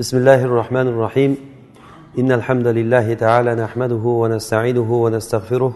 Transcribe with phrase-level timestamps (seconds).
[0.00, 1.36] بسم الله الرحمن الرحيم.
[2.18, 5.74] إن الحمد لله تعالى نحمده ونستعينه ونستغفره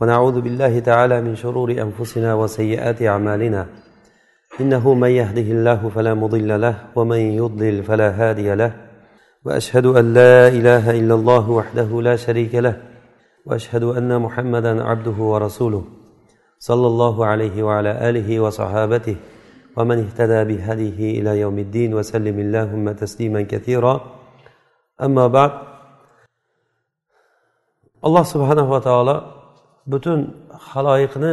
[0.00, 3.66] ونعوذ بالله تعالى من شرور أنفسنا وسيئات أعمالنا.
[4.60, 8.72] إنه من يهده الله فلا مضل له ومن يضلل فلا هادي له.
[9.44, 12.76] وأشهد أن لا إله إلا الله وحده لا شريك له.
[13.46, 15.84] وأشهد أن محمدا عبده ورسوله.
[16.58, 19.16] صلى الله عليه وعلى آله وصحابته.
[19.77, 23.93] ومن اهتدى بهديه إلى يوم الدين وسلم اللهم تسليما كثيرا
[25.05, 25.51] أما بعد
[28.07, 29.15] alloh subhanava taolo
[29.91, 30.19] butun
[30.71, 31.31] haloyiqni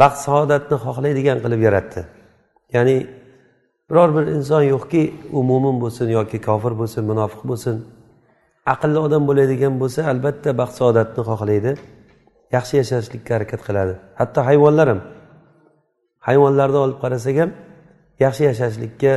[0.00, 2.00] baxt saodatni xohlaydigan qilib yaratdi
[2.76, 2.96] ya'ni
[3.88, 5.02] biror bir inson yo'qki
[5.36, 7.76] u mo'min bo'lsin yoki kofir bo'lsin munofiq bo'lsin
[8.74, 11.72] aqlli odam bo'ladigan bo'lsa albatta baxt saodatni xohlaydi
[12.56, 15.00] yaxshi yashashlikka harakat qiladi hatto hayvonlar ham
[16.27, 17.51] hayvonlarni olib qarasak ham
[18.23, 19.13] yaxshi yashashlikka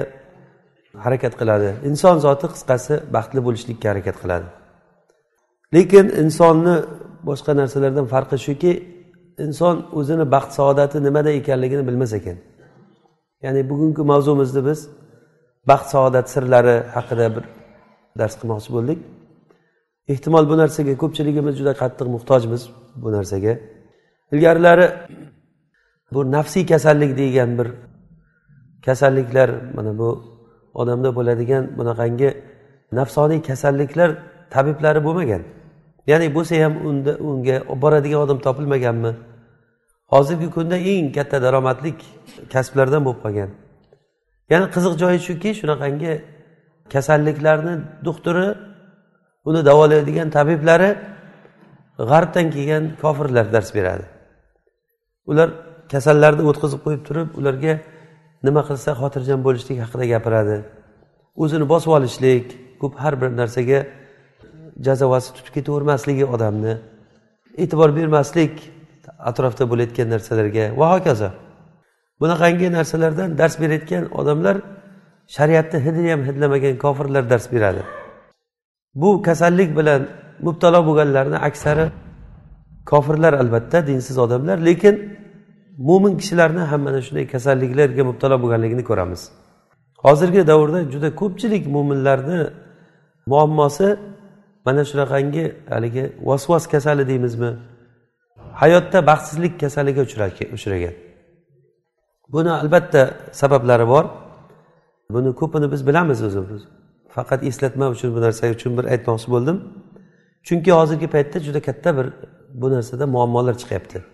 [1.04, 1.68] harakat qiladi.
[1.88, 4.46] Inson zoti qisqasi baxtli bo'lishlikka harakat qiladi.
[5.76, 6.74] Lekin insonni
[7.28, 8.72] boshqa narsalardan farqi shuki
[9.44, 12.38] inson o'zini baxt saodati nimada ekanligini bilmas ekan.
[13.44, 14.80] Ya'ni bugungi mavzumizni biz
[15.70, 17.44] baxt saodat sirlari haqida bir
[18.18, 18.98] dars qilmoqchi bo'ldik.
[20.12, 22.62] Ehtimol bu narsaga ko'pchiligimiz juda qattiq muhtojmiz
[23.02, 23.52] bu narsaga.
[24.34, 24.86] Ilgarilari
[26.14, 27.68] bu nafsiy kasallik degan bir
[28.86, 30.08] kasalliklar mana bu
[30.74, 32.30] odamda bo'ladigan bunaqangi
[32.98, 34.10] nafsoniy kasalliklar
[34.50, 35.42] tabiblari bo'lmagan.
[36.10, 39.12] Ya'ni bo'lsa ham unda unga olib boradigan odam topilmaganmi?
[40.12, 41.98] Hozirgi kunda eng katta daromadlik
[42.52, 43.50] kasblardan bo'lib qolgan.
[44.52, 46.12] Ya'ni qiziq joyi shuki shunaqangi
[46.92, 47.74] kasalliklarni
[48.06, 48.48] doktori
[49.48, 50.90] uni davolaydigan tabiblari
[52.10, 54.04] g'arbdan kelgan kofirlar dars beradi.
[55.30, 55.48] Ular
[55.92, 57.74] kasallarni o'tkazib qo'yib turib ularga
[58.46, 60.56] nima qilsa xotirjam bo'lishlik haqida gapiradi.
[61.42, 62.46] O'zini bosib olishlik
[62.80, 63.80] ko'p har bir narsaga
[64.86, 66.74] jazavasi tutib ketavermasligi odamni.
[67.62, 68.54] E'tibor bermaslik
[69.30, 70.64] atrofda bo'layotgan narsalarga.
[70.80, 71.30] Va hokazo.
[72.20, 74.56] Bunaqangi narsalardan dars berayotgan odamlar
[75.36, 77.82] shariatni hidini ham hidlamagan kofirlar dars beradi.
[79.00, 80.02] Bu kasallik bilan
[80.46, 81.86] mubtalo bo'lganlarni aksari
[82.90, 84.58] kofirlar albatta dinsiz odamlar.
[84.68, 84.94] Lekin
[85.78, 89.20] mo'min kishilarni ham mana shunday kasalliklarga mubtalo bo'lganligini ko'ramiz.
[90.04, 92.40] Hozirgi davrda juda ko'pchilik mo'minlarni
[93.26, 93.88] muammosi
[94.66, 97.50] mana shunaqangi haligi vasvas kasali deymizmi?
[98.62, 100.02] Hayotda baxtsizlik kasaliga
[100.56, 100.94] uchragan.
[102.32, 103.02] Buni albatta
[103.32, 104.04] sabablari bor.
[105.10, 106.62] Buni ko'pini biz bilamiz o'zimiz.
[107.14, 109.56] Faqat eslatma uchun bu narsa uchun bir aytmoqchi bo'ldim.
[110.46, 112.06] Chunki hozirgi paytda juda katta bir
[112.60, 114.13] bu narsada muammolar chiqyapti.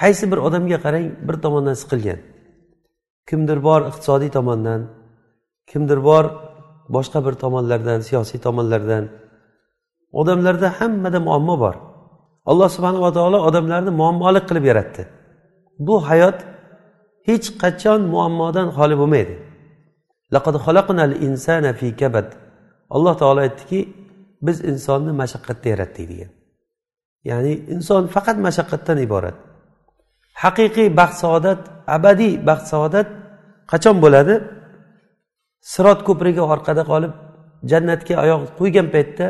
[0.00, 2.20] Qaysi bir odamga qarang bir tomondan siqilgan.
[3.28, 4.80] Kimdir bor iqtisodiy tomondan
[5.70, 6.24] kimdir bor
[6.94, 9.04] boshqa bir tomonlardan siyosiy tomonlardan.
[10.20, 11.74] Odamlarda hammada muammo bor.
[12.50, 15.02] Alloh subhanava taolo odamlarni muammoli qilib yaratdi.
[15.86, 16.38] Bu hayot
[17.28, 19.34] hech qachon muammodan xoli bo'lmaydi.
[22.94, 23.80] Alloh taolo aytdiki
[24.46, 26.30] biz insonni mashaqqatda yaratdik degan.
[27.30, 29.36] Ya'ni inson faqat mashaqqatdan iborat.
[30.42, 31.60] Haqiqiy baxt saodat
[31.96, 33.08] abadiy baxt saodat
[33.72, 34.34] qachon bo'ladi?
[35.72, 37.12] Sirot ko'prigi orqada qolib
[37.70, 39.26] jannatga oyoq qo'ygan paytda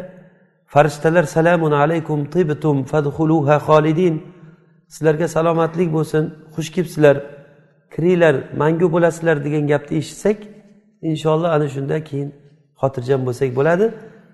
[0.72, 4.14] farishtalar salamun alaykum tibtum fadxuluha xolidin
[4.94, 7.16] sizlarga salomatlik bo'lsin xush kelibsizlar
[7.94, 10.38] kiringlar mangu bo'lasizlar degan gapni eshitsak
[11.10, 12.28] inshaalloh ana shunda keyin
[12.81, 13.87] xotirjam bo'lsak bo'ladi.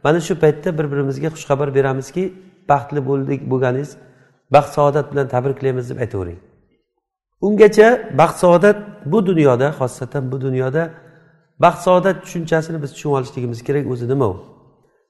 [0.04, 2.24] Mana shu paytda bir birimizga xushxabar beramizki
[2.70, 3.90] baxtli bo'ldik bo'lganingiz
[4.54, 6.38] baxt saodat bilan tabriklaymiz deb aytavering
[7.46, 10.90] ungacha baxt saodat bu dunyoda xosatan bu dunyoda
[11.64, 14.36] baxt saodat tushunchasini biz tushunib olishligimiz kerak o'zi nima u?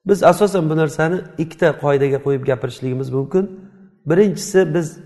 [0.08, 3.44] Biz asosan bu narsani ikkita qoidaga qo'yib gapirishligimiz mumkin.
[4.10, 4.98] Birinchisi biz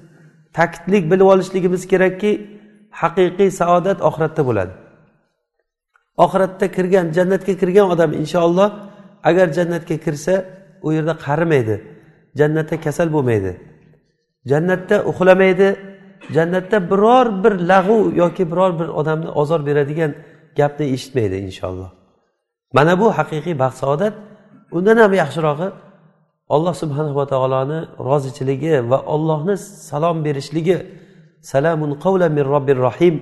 [0.53, 2.31] ta'kidlik bilib olishligimiz kerakki
[2.91, 4.73] haqiqiy saodat oxiratda bo'ladi.
[6.25, 8.71] Oxiratda kirgan jannatga kirgan odam inshaalloh
[9.29, 10.35] agar jannatga kirsa
[10.83, 11.77] u yerda qarimaydi
[12.41, 13.53] jannatda kasal bo'lmaydi
[14.51, 15.69] jannatda uxlamaydi
[16.37, 20.15] jannatda biror bir lag'u yoki biror bir odamni ozor beradigan
[20.57, 21.91] gapni eshitmaydi inshaalloh.
[22.73, 24.15] Mana bu haqiqiy baxt saodat.
[24.77, 25.69] Undan ham yaxshirog'i
[26.55, 27.79] alloh subhanava taoloni
[28.09, 29.57] rozichiligi va ollohni
[29.91, 30.79] salom berishligi.
[31.43, 33.15] Salamun qavla min robbir rohim.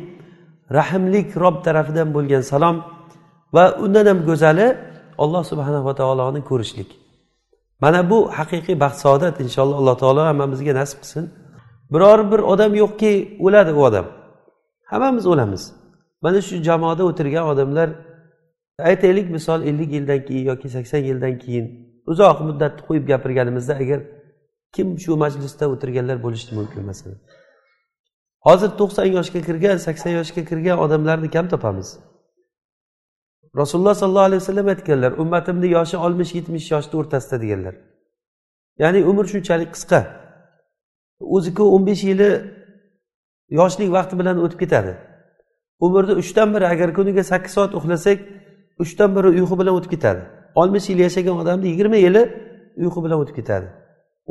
[0.78, 2.76] Rahimlik rob tarafidan bo'lgan salom
[3.56, 4.66] va undan ham go'zali
[5.22, 6.90] olloh subhanava taoloni ko'rishlik.
[7.82, 9.34] Mana bu haqiqiy baxt saodat.
[9.44, 11.24] Inshaalloh alloh taolo hammamizga nasib qilsin.
[11.92, 14.06] Biror bir odam yo'qki o'ladi u odam.
[14.90, 15.62] Hammamiz o'lamiz.
[16.22, 17.90] Mana shu jamoada o'tirgan odamlar
[18.78, 21.66] aytaylik misol ellik yildan keyin yoki sakson yildan keyin
[22.06, 24.00] uzoq muddatni qo'yib gapirganimizda agar
[24.74, 27.18] kim shu majlisda o'tirganlar bo'lishi mumkin masalan.
[28.46, 31.88] Hozir to'qson yoshga kirgan sakson yoshga kirgan odamlarni kam topamiz.
[33.60, 37.74] Rasululloh sollallohu alayhi vasallam aytganlar ummatimni yoshi oltmish yetmish yoshni o'rtasida deganlar.
[38.82, 40.21] Ya'ni umr shunchalik qisqa.
[41.36, 42.30] O'ziku o'n besh yili
[43.58, 44.92] yoshlik vaqti bilan o'tib ketadi.
[45.80, 48.18] Umrni uchdan biri agar kuniga sakkiz soat uxlasak
[48.82, 50.22] uchdan biri uyqu bilan o'tib ketadi.
[50.54, 52.22] oltmish yil yashagan odamni yigirma yili
[52.82, 53.66] uyqu bilan o'tib ketadi.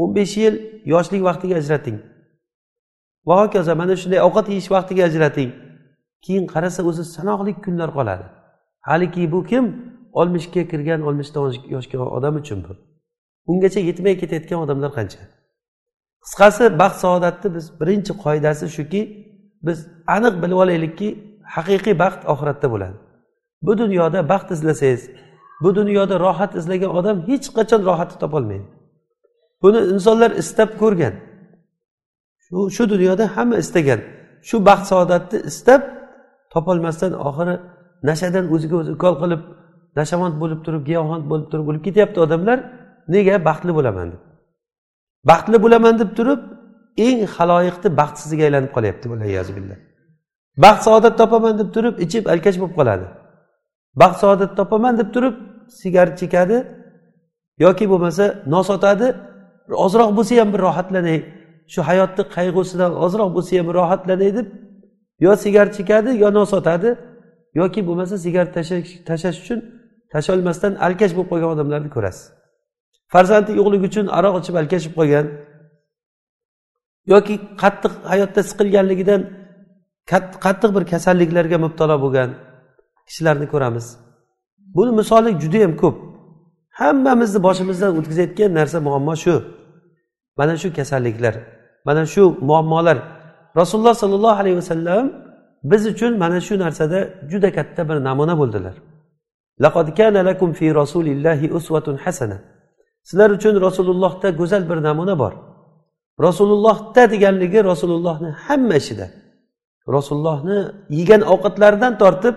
[0.02, 0.56] o'n besh yil
[0.94, 1.98] yoshlik vaqtiga ajrating.
[3.28, 5.50] Va hokazo mana shunday ovqat yeyish vaqtiga ajrating.
[6.26, 8.26] Keyin qarasa o'zi sanoqli kunlar qoladi.
[8.90, 9.66] Haliki bu kim?
[10.20, 12.74] oltmishga kirgan oltmishdan yoshga odam uchun bu.
[13.52, 15.20] Ungacha yetmay ketayotgan odamlar qancha?
[16.24, 19.02] Qisqasi baxt saodatni biz birinchi qoidasi shuki
[19.68, 19.78] biz
[20.16, 21.08] aniq bilib olaylikki
[21.56, 22.98] haqiqiy baxt oxiratda bo'ladi.
[23.66, 25.02] Bu dunyoda baxt izlasangiz
[25.64, 28.68] bu dunyoda rohat izlagan odam hech qachon rohatni topolmaydi
[29.62, 31.14] buni insonlar istab ko'rgan.
[32.46, 34.00] Shu shu dunyoda hamma istagan.
[34.48, 35.82] Shu baxt saodatni istab
[36.54, 37.56] topolmasdan oxiri
[38.10, 39.42] nashadan o'ziga o'zi ukol qilib
[40.00, 42.58] nashavand bo'lib turib giyohvand bo'lib turib o'lib ketyapti odamlar
[43.14, 44.22] nega baxtli bo'laman deb.
[45.30, 46.42] Baxtli bo'laman deb turib
[47.08, 49.06] eng haloyiqni baxtsizga aylanib qolyapti
[49.58, 49.78] billah.
[50.64, 53.06] Baxt saodat topaman deb turib ichib alkash bo'lib qoladi.
[54.02, 55.36] Baxt saodat topaman deb turib
[55.82, 56.58] sigaret chekadi
[57.66, 59.08] yoki bo'lmasa nosotadi
[59.86, 61.20] ozroq bo'lsa ham bir rohatlanay.
[61.74, 64.48] Shu hayotni qayg'usidan ozroq bo'lsa ham rohatlanay deb
[65.26, 66.90] yo sigaret chekadi yo nosotadi
[67.62, 68.52] yoki bo'lmasa sigaret
[69.10, 69.60] tashlash uchun
[70.14, 72.26] tashlolmasdan alkash bo'lib qolgan odamlarni ko'rasiz.
[73.14, 75.26] Farzandi yo'qligi uchun aroq ichib alkashib qolgan
[77.14, 79.22] yoki qattiq hayotda siqilganligidan
[80.46, 82.30] qattiq bir kasalliklarga mubtalo bo'lgan
[83.08, 83.86] kishilarni ko'ramiz.
[84.76, 85.96] Buni misoli judayam ko'p.
[86.80, 89.36] Hammamizni boshimizdan o'tkazayotgan narsa muammo shu.
[90.40, 91.36] Mana shu kasalliklar
[91.88, 92.98] mana shu muammolar.
[93.60, 95.04] Rasululloh sollallohu alayhi vasallam
[95.64, 97.00] biz uchun mana shu narsada
[97.32, 98.76] juda katta bir namuna bo'ldilar.
[103.04, 105.34] Sizlar uchun rasulullohda go'zal bir namuna bor.
[106.22, 109.08] Rasulullohda deganligi rasulullohni hamma ishida.
[109.96, 110.58] Rasulullohni
[110.90, 112.36] yegan ovqatlaridan tortib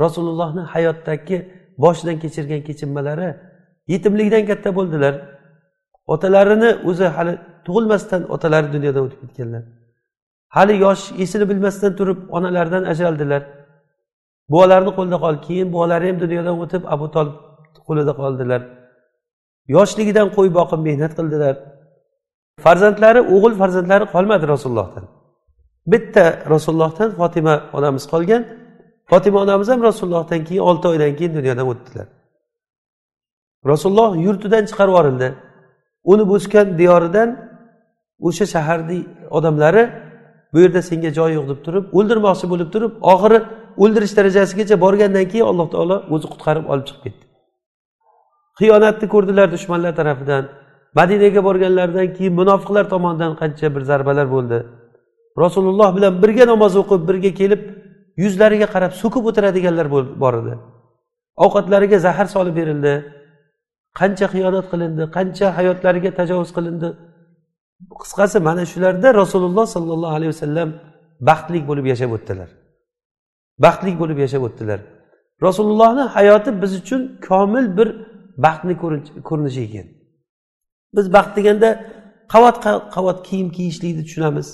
[0.00, 1.36] rasulullohni hayotdagi
[1.78, 3.28] boshidan kechirgan kechinmalari
[3.92, 5.14] yetimlikdan katta bo'ldilar.
[6.06, 7.32] Otalarini o'zi hali
[7.66, 9.62] tug'ilmasdan otalari dunyodan o'tib ketganlar.
[10.56, 13.42] Hali yosh esini bilmasdan turib onalaridan ajraldilar.
[14.52, 17.36] Buvalarni qo'lida qoldi keyin buvalari ham dunyodan o'tib abu tolib
[17.88, 18.60] qo'lida qoldilar.
[19.68, 21.54] Yoshligidan qo'y boqib mehnat qildilar.
[22.64, 25.04] Farzandlari o'g'il farzandlari qolmadi rasulullohdan.
[25.92, 28.42] Bitta rasulullohdan fotima onamiz qolgan.
[29.10, 32.06] Fotima onamiz ham rasulullohdan keyin olti oydan keyin dunyodan o'tdilar.
[33.70, 35.28] Rasululloh yurtidan chiqarib yuborildi
[36.12, 37.28] uni bo'sgan diyoridan
[38.28, 38.98] o'sha shaharni
[39.30, 39.82] odamlari
[40.52, 43.38] bu yerda senga joy yo'q deb turib o'ldirmoqchi bo'lib turib oxiri
[43.82, 47.23] o'ldirish darajasigacha borgandan keyin alloh taolo o'zi qutqarib olib chiqib ketdi.
[48.60, 50.44] Xiyonatni ko'rdilar dushmanlar tarafidan.
[50.98, 54.58] Madinaga borganlaridan keyin munofiqlar tomonidan qancha bir zarbalar bo'ldi.
[55.42, 57.62] Rasululloh bilan birga namoz o'qib birga kelib
[58.22, 59.86] yuzlariga qarab so'kib o'tiradiganlar
[60.22, 60.54] bor edi.
[61.44, 62.94] Ovqatlariga zahar solib berildi.
[64.00, 66.88] Qancha xiyonat qilindi qancha hayotlariga tajovuz qilindi.
[68.02, 70.68] Qisqasi mana shularda rasululloh sollallohu alayhi vasallam
[71.28, 72.48] baxtli bo'lib yashab o'tdilar.
[73.64, 74.80] Baxtli bo'lib yashab o'tdilar.
[75.46, 77.88] Rasulullohni hayoti biz uchun komil bir
[78.38, 78.74] baxtni
[79.28, 79.86] ko'rinishi ekan.
[80.96, 81.68] Biz baxt deganda
[82.32, 82.56] qavat
[82.94, 84.48] qavat kiyim kiyishlikni tushunamiz.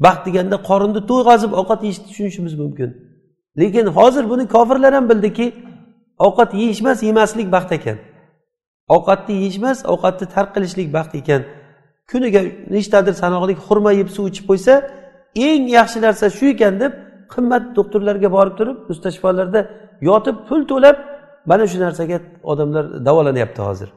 [0.00, 2.90] Baxt deganda qorinni to'yg'azib ovqat yeyishni tushunishimiz mumkin.
[3.60, 5.46] Lekin hozir buni kofirlar ham bildiki
[6.26, 7.98] ovqat yeyish emas yemaslik baxt ekan.
[8.94, 11.42] Ovqatni yeyish emas ovqatni tark qilishlik baxt ekan.
[12.10, 12.40] Kuniga
[12.74, 14.74] nechtadir sanoqli xurma yeb suv ichib qo'ysa
[15.46, 16.92] eng yaxshi narsa shu ekan deb
[17.34, 19.60] qimmat doktorlarga borib turib mustashfolarda
[20.08, 20.96] yotib pul to'lab
[21.50, 22.16] mana shu narsaga
[22.52, 23.88] odamlar davolanyapti hozir.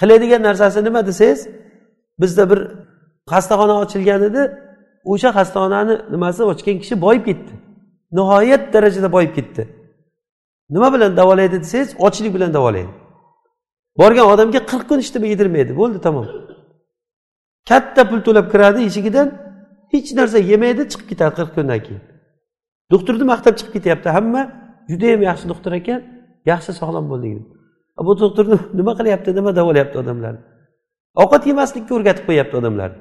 [0.00, 1.40] Qiladigan narsasi nima desangiz
[2.20, 2.60] bizda bir
[3.32, 4.42] xastaxona ochilgan edi.
[5.12, 7.52] O'sha xastaxonani nimasi ochgan kishi boyib ketdi.
[8.18, 9.62] Nihoyat darajada boyib ketdi.
[10.74, 12.92] Nima bilan davolaydi desangiz ochlik bilan davolaydi.
[13.98, 16.26] Borgan odamga qirq kun ishlab yedirmaydi bo'ldi tamom.
[17.68, 19.28] Katta pul to'lab kiradi eshigidan
[19.92, 22.02] hech narsa yemaydi chiqib ketadi qirq kundan keyin.
[22.92, 24.08] Doktorni maqtab chiqib ketyapti.
[24.16, 24.42] Hamma
[24.90, 26.00] judayam yaxshi doktor ekan.
[26.50, 27.38] Yaxshi sog'lom bo'lding.
[28.06, 28.44] Bu doktor
[28.78, 30.42] nima qilyapti nima davolayapti odamlarni
[31.22, 32.98] ovqat yemaslikka o'rgatib qo'yyapti odamlarni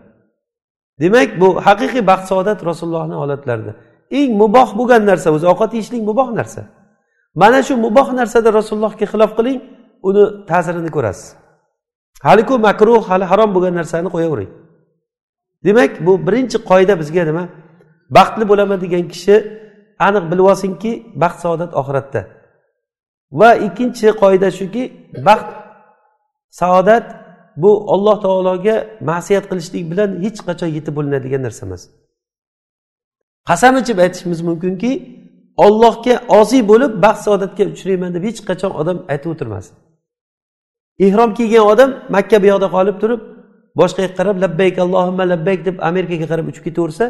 [1.02, 3.74] demak bu haqiqiy baxt saodat rasulullohni holatlarida
[4.20, 6.62] eng muboh bo'lgan narsa o'zi ovqat yeyishlik muboh narsa.
[7.42, 9.60] Mana shu muboh narsada rasulullohga xilof qiling
[10.10, 11.28] uni ta'sirini ko'rasiz.
[12.28, 14.52] Haliku makruh hali harom bo'lgan narsani qo'yavering.
[15.66, 17.44] Demak bu birinchi qoida bizga nima?
[18.18, 19.36] Baxtli bo'laman degan kishi
[20.08, 22.22] aniq bilib olsinki baxt saodat oxiratda.
[23.40, 24.84] Va ikkinchi qoida shuki
[25.28, 25.50] baxt
[26.60, 27.06] saodat
[27.64, 28.76] bu olloh taologa
[29.10, 31.82] ma'siyat qilishlik bilan hech qachon yetib bo'linadigan narsa emas.
[33.50, 34.92] Qasam ichib aytishimiz mumkinki
[35.66, 39.76] ollohga oziy bo'lib baxt saodatga uchrayman deb hech qachon odam aytib o'tirmasin
[41.06, 43.22] ehrom kiygan odam makka bu yoqda qolib turib
[43.80, 47.06] boshqa yoqqa qarab labbayk allohimma labbayk deb amerikaga qarab uchib ketaversa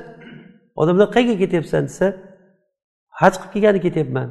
[0.82, 2.08] odamlar qayerga ketyapsan desa
[3.20, 4.28] haj qilib kelgani ketyapman.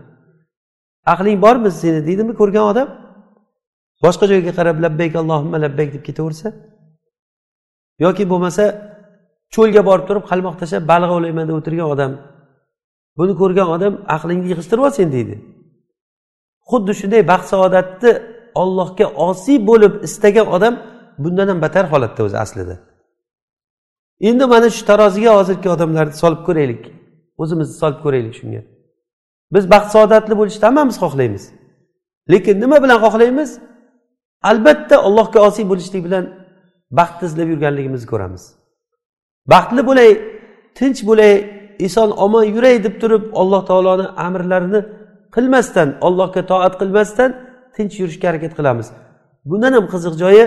[1.06, 2.88] Aqling bormi seni deydimi ko'rgan odam?
[4.04, 6.48] Boshqa joyga qarab labbayk allohimma labbayk deb ketaversa
[8.04, 8.64] yoki bo'lmasa
[9.54, 12.12] cho'lga borib turib qalmoq tashlab baliq ovlayman deb o'tirgan odam
[13.18, 15.34] buni ko'rgan odam aqlingni yig'ishtirib ol sen deydi.
[16.70, 18.10] Xuddi shunday baxt saodatni
[18.62, 20.74] ollohga osiy bo'lib istagan odam
[21.22, 22.74] bundan ham battar holatda o'zi aslida.
[24.28, 26.82] Endi mana shu taroziga hozirgi odamlarni solib ko'raylik.
[27.42, 28.60] O'zimizni solib ko'raylik shunga.
[29.54, 31.44] Biz baxt saodatli bo'lishni hammamiz xohlaymiz.
[32.32, 33.50] Lekin nima bilan xohlaymiz?
[34.50, 36.24] Albatta allohga osiy bo'lishlik bilan
[36.98, 38.42] baxtni izlab yurganligimizni ko'ramiz.
[39.52, 40.10] Baxtli bo'lay
[40.78, 41.32] tinch bo'lay
[41.86, 44.80] eson omon yuray deb turib alloh taoloni amrlarini
[45.34, 47.30] qilmasdan allohga toat qilmasdan
[47.76, 48.88] tinch yurishga harakat qilamiz.
[49.50, 50.44] Bundan ham qiziq joyi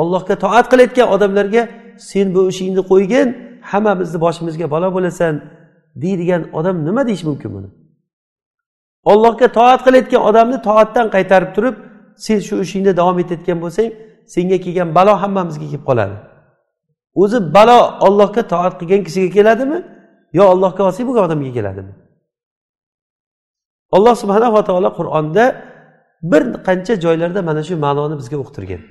[0.00, 1.62] allohga toat qilayotgan odamlarga
[2.10, 3.28] sen bu ishingni qo'ygin
[3.70, 5.34] hammamizni boshimizga balo bo'lasan
[6.02, 7.68] deydigan odam nima deyish mumkin buni?
[9.11, 11.75] ollohga toat qilayotgan odamni toatdan qaytarib turib
[12.25, 13.89] sen shu ishingda davom etayotgan bo'lsang
[14.33, 16.15] senga kelgan balo hammamizga kelib qoladi
[17.21, 19.79] o'zi balo ollohga toat qilgan kishiga keladimi
[20.37, 21.93] yo allohga osiy bo'lgan odamga keladimi
[23.95, 25.43] alloh subhanava taolo qur'onda
[26.31, 28.83] bir qancha joylarda mana shu ma'noni bizga uqtirgan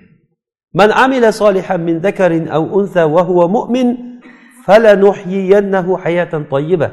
[0.81, 3.87] من عمل صالحا من ذكر أو أنثى وهو مؤمن
[4.67, 6.89] فلنحيينه حياة طيبة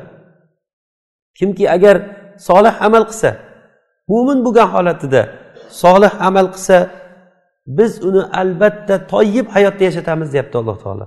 [1.34, 3.31] kimki agar solih amal qilsa
[4.11, 5.23] mo'min bo'lgan holatida
[5.83, 6.77] solih amal qilsa
[7.79, 11.07] biz uni albatta toyib hayotda yashatamiz deyapti alloh taolo.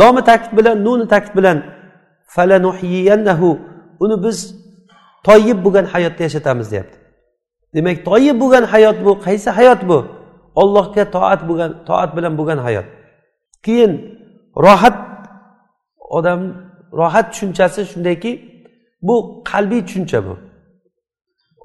[0.00, 1.58] Lomi ta'kid bilan nuni ta'kid bilan
[2.34, 3.48] falanuhiyannahu
[4.04, 4.38] uni biz
[5.28, 6.96] toyib bo'lgan hayotda yashatamiz deyapti.
[7.74, 9.98] Demak toyib bo'lgan hayot bu qaysi hayot bu?
[10.62, 12.86] Ollohga toat bo'lgan toat bilan bo'lgan hayot.
[13.64, 13.92] Keyin
[14.66, 14.96] rohat
[16.18, 16.40] odam
[17.00, 18.32] rohat tushunchasi shundayki
[19.06, 19.16] bu
[19.50, 20.34] qalbiy tushuncha bu.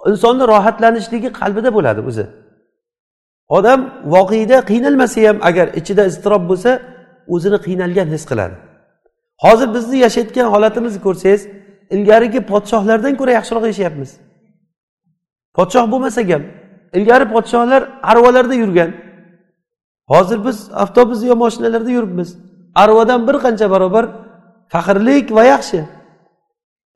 [0.10, 2.26] Insonni rohatlanishligi qalbida bo'ladi o'zi.
[3.58, 3.80] Odam
[4.14, 6.72] voqeda qiynalmasa ham agar ichida iztirob bo'lsa
[7.34, 8.56] o'zini qiynalgan his qiladi.
[9.44, 11.42] Hozir bizni yashayotgan holatimizni ko'rsangiz
[11.96, 14.12] ilgarigi podshohlardan ko'ra yaxshiroq yashayapmiz.
[15.58, 16.44] Podshoh bo'lmasak ham
[16.98, 17.82] ilgari podshohlar
[18.12, 18.92] arvalarda yurgan.
[20.12, 22.30] Hozir biz avtobus yo mashinalarda yuribmiz.
[22.76, 24.06] Arvadan bir qancha barobar
[24.74, 25.80] faxrlik va yaxshi.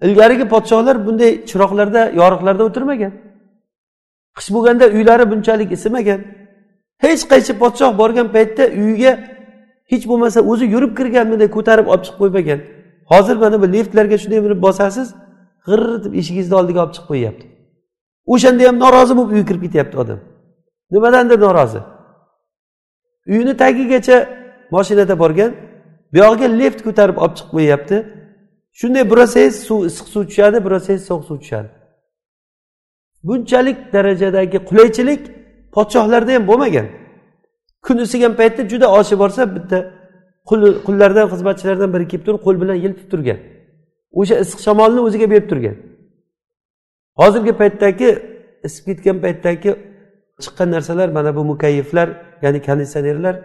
[0.06, 3.14] Ilgarigi podshohlar bunday chiroqlarda yoriqlarda o'tirmagan.
[4.38, 6.20] Qish bo'lganda uylari bunchalik isimagan.
[7.04, 9.12] Hech qaysi podshoh borgan paytda uyiga
[9.92, 12.60] hech bo'lmasa o'zi yurib kirgan bunday ko'tarib olib chiqib qo'ymagan.
[13.12, 15.08] Hozir mana bu liftlarga shunday minib bosasiz
[15.68, 17.46] g'irr deb eshigingizni oldiga olib chiqib qo'yyapti.
[18.34, 20.20] O'shanda ham norozi bo'lib uyga kirib ketyapti odam.
[20.94, 21.80] Nimadandir norozi.
[23.32, 24.18] Uyini tagigacha
[24.76, 25.52] moshinada borgan
[26.14, 27.98] buyog'iga lift ko'tarib olib chiqib qo'yyapti.
[28.80, 31.70] Shunday burasangiz suv issiq suv tushadi burasangiz sovuq suv tushadi
[33.24, 35.22] bunchalik darajadagi qulaychilik
[35.76, 36.88] podshohlarda ham bo'lmagan.
[37.86, 39.78] Kun isigan paytda juda oshi borsa bitta
[40.86, 43.40] qullardan xizmatchilardan biri kelib turib qo'l bilan yiltib turgan.
[44.20, 45.76] O'sha issiq shamolni o'ziga berib turgan.
[47.20, 48.10] Hozirgi paytdagi
[48.68, 49.72] isib ketgan paytdagi
[50.44, 52.08] chiqqan narsalar mana bu mukayyiflar
[52.44, 53.36] ya'ni konditsionerlar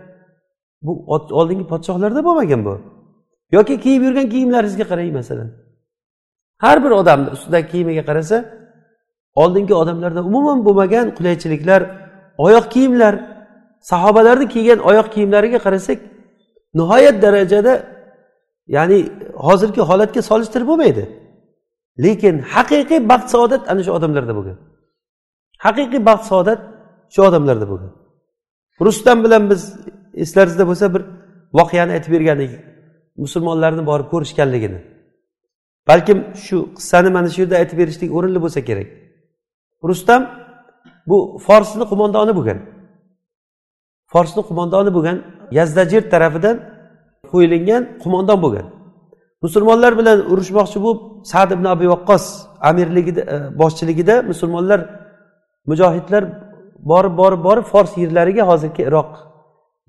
[0.86, 0.92] bu
[1.40, 2.74] oldingi podshohlarda bo'lmagan bu.
[3.56, 5.48] Yoki kiyib yurgan kiyimlaringizga qarang masalan.
[6.64, 8.36] Har bir odamni ustidagi kiyimiga qarasa
[9.42, 11.80] oldingi odamlarda umuman bo'lmagan qulaychiliklar
[12.46, 13.14] oyoq kiyimlar
[13.90, 15.98] sahobalarni kiygan oyoq kiyimlariga qarasak
[16.78, 17.74] nihoyat darajada
[18.76, 18.98] ya'ni
[19.46, 21.04] hozirgi holatga solishtirib bo'lmaydi.
[22.04, 24.56] Lekin haqiqiy baxt saodat ana shu odamlarda bo'lgan.
[25.64, 26.60] Haqiqiy baxt saodat
[27.14, 27.92] shu odamlarda bo'lgan.
[28.86, 29.62] Rustam bilan biz
[30.24, 31.02] eslaringizda bo'lsa bir
[31.58, 32.67] voqeani aytib bergan edik
[33.22, 34.78] musulmonlarni borib ko'rishganligini.
[35.88, 38.88] Balkim shu qissani mana shu yerda aytib berishlik o'rinli bo'lsa kerak.
[39.88, 40.20] Rustam
[41.10, 42.58] bu forsni qo'mondoni bo'lgan.
[44.12, 45.16] Forsni qo'mondoni bo'lgan
[45.58, 46.56] yazdajir tarafidan
[47.30, 48.66] qo'yilingan qo'mondon bo'lgan.
[49.44, 51.00] Musulmonlar bilan urushmoqchi bo'lib
[51.32, 52.24] sad ibn abi vaqqos
[52.70, 54.80] amirligida e, boshchiligida musulmonlar
[55.70, 56.22] mujohidlar
[56.90, 59.10] borib borib borib fors yerlariga hozirgi iroq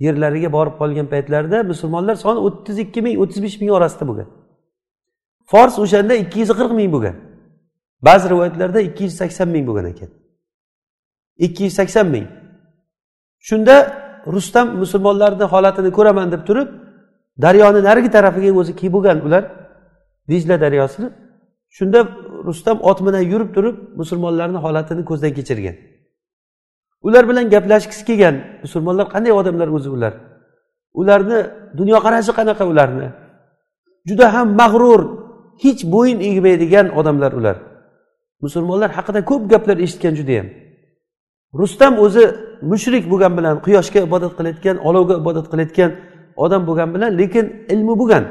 [0.06, 4.28] yerlariga borib qolgan paytlarida musulmonlar soni o'ttiz ikki ming o'ttiz besh ming orasida bo'lgan.
[5.52, 7.16] Fors o'shanda ikki yuz qirq ming bo'lgan.
[8.08, 10.10] Ba'zi rivoyatlarda ikki yuz sakson ming bo'lgan ekan.
[11.46, 12.28] Ikki yuz sakson ming.
[13.48, 13.76] Shunda
[14.36, 16.70] rustam musulmonlarni holatini ko'raman deb turib
[17.44, 19.44] daryoni narigi tarafiga o'zi kelib bo'lgan ular
[20.32, 21.10] dijla daryosini.
[21.78, 22.00] Shunda
[22.48, 25.76] rustam ot bilan yurib turib musulmonlarni holatini ko'zdan kechirgan.
[27.08, 30.14] Ular bilan gaplashgisi kelgan musulmonlar qanday odamlar o'zi ular?
[31.00, 31.40] Ularni
[31.80, 33.08] dunyoqarashi qanaqa ularni?
[34.10, 35.02] Juda ham mag'rur
[35.64, 37.58] hech bo'yin egmaydigan odamlar ular.
[38.46, 40.48] Musulmonlar haqida ko'p gaplar eshitgan judayam.
[41.60, 42.24] Rustam o'zi
[42.72, 45.92] mushrik bo'lgani bilan quyoshga ibodat qilayotgan olovga ibodat qilayotgan
[46.46, 48.24] odam bo'lgani bilan lekin ilmi bo'lgan.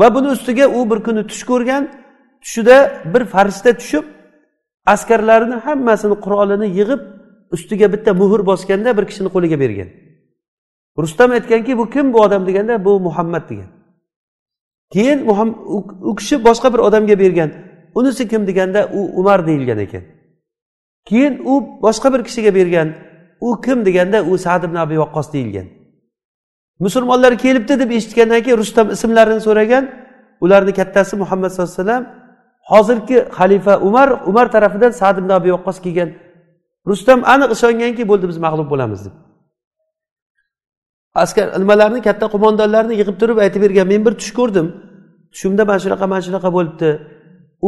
[0.00, 1.82] Va buni ustiga u bir kuni tush ko'rgan
[2.44, 2.76] tushida
[3.12, 4.04] bir farishta tushib
[4.92, 7.00] askarlarini hammasini qurolini yig'ib
[7.54, 9.88] ustiga bitta muhr bosganda bir kishini qo'liga bergan.
[10.98, 12.46] Rustam aytganki bu kim bu odam?
[12.46, 13.70] deganda bu muhammad degan.
[14.92, 15.18] Keyin
[16.08, 17.50] u kishi boshqa bir odamga bergan
[17.94, 18.46] unisi kim?
[18.46, 20.02] deganda u umar deyilgan ekan.
[21.08, 21.54] Keyin u
[21.84, 22.88] boshqa bir kishiga bergan
[23.40, 23.84] u kim?
[23.86, 25.66] deganda u sad ibn abi vaqqos deyilgan.
[26.80, 29.84] Musulmonlar kelibdi deb eshitgandan keyin rustam ismlarini so'ragan
[30.40, 32.17] ularni kattasi muhammad sallallohu alayhi vasallam
[32.72, 36.10] hozirgi xalifa umar umar tarafidan sad ibn abi vaqqos kelgan.
[36.90, 39.14] Rustam aniq ishonganki bo'ldi biz mag'lub bo'lamiz deb.
[41.22, 44.66] Askar nimalarni katta qo'mondonlarni yig'ib turib aytib bergan men bir tush ko'rdim.
[45.32, 46.90] Tushimda mana shunaqa mana shunaqa bo'libdi.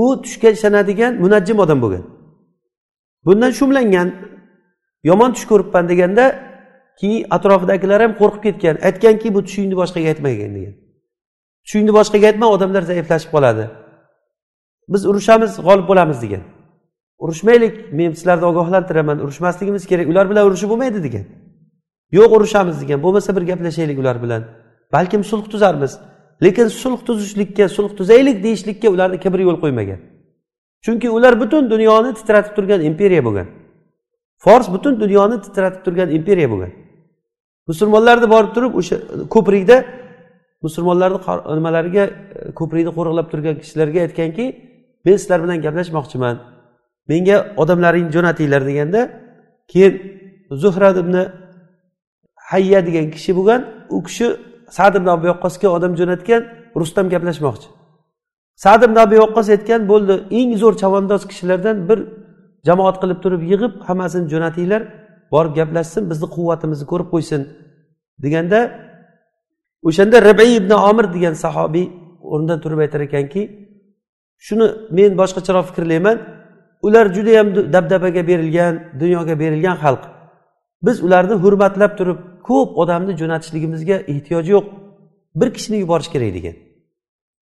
[0.03, 2.05] U tushga ishonadigan munajjim odam bo'lgan.
[3.27, 4.09] Bundan shumlangan
[5.09, 6.25] yomon tush ko'ribman deganda
[7.01, 8.75] keyin atrofidagilar ham qo'rqib ketgan.
[8.89, 10.75] Aytganki bu tushingni boshqaga aytmagin degan.
[11.65, 13.65] Tushingni boshqaga aytma odamlar zaiflashib qoladi
[14.93, 16.43] biz urushamiz g'olib bo'lamiz degan.
[17.19, 21.25] Urushmaylik men sizlarni ogohlantiraman urushmasligimiz kerak ular bilan urushib bo'lmaydi degan.
[22.19, 24.43] Yo'q urushamiz degan bo'lmasa bir gaplashaylik ular bilan.
[24.93, 25.93] Balkim sulh tuzarmiz.
[26.43, 30.01] Lekin sulh tuzishlikka sulh tuzaylik deyishlikka ularni kibri yo'l qo'ymagan.
[30.85, 33.49] Chunki ular butun dunyoni titratib turgan imperiya bo'lgan.
[34.45, 36.73] Fors butun dunyoni titratib turgan imperiya bo'lgan.
[37.71, 38.97] Musulmonlarni borib turib o'sha
[39.35, 39.77] ko'prikda
[40.63, 41.19] musulmonlarni
[41.59, 44.47] nimalariga e, ko'prikni qo'riqlab turgan kishilarga aytganki
[45.05, 46.37] men sizlar bilan gaplashmoqchiman.
[47.11, 49.01] Menga odamlaringni jo'natinglar deganda
[49.71, 49.93] keyin
[50.63, 51.15] zuhrad ibn
[52.51, 53.61] hayya degan kishi bo'lgan
[53.97, 54.27] u kishi
[54.77, 56.43] sad ibn abu vaqqosga odam jo'natgan
[56.81, 57.69] rustam gaplashmoqchi.
[58.65, 61.99] Sad ibn abi vaqqos aytgan bo'ldi eng zo'r chavandoz kishilardan bir
[62.69, 64.83] jamoat qilib turib yig'ib hammasini jo'natinglar
[65.35, 67.43] borib gaplashsin bizni quvvatimizni ko'rib qo'ysin.
[68.23, 68.61] deganda
[69.89, 71.87] o'shanda rabiy ibn omir degan sahobiy
[72.33, 73.43] o'rnidan turib aytar ekanki
[74.47, 76.17] shuni men boshqacharoq fikrlayman.
[76.87, 80.03] Ular judayam dabdabaga berilgan dunyoga berilgan xalq.
[80.87, 84.67] Biz ularni hurmatlab turib ko'p odamni jo'natishligimizga ehtiyoj yo'q.
[85.41, 86.57] Bir kishini yuborish kerak degan.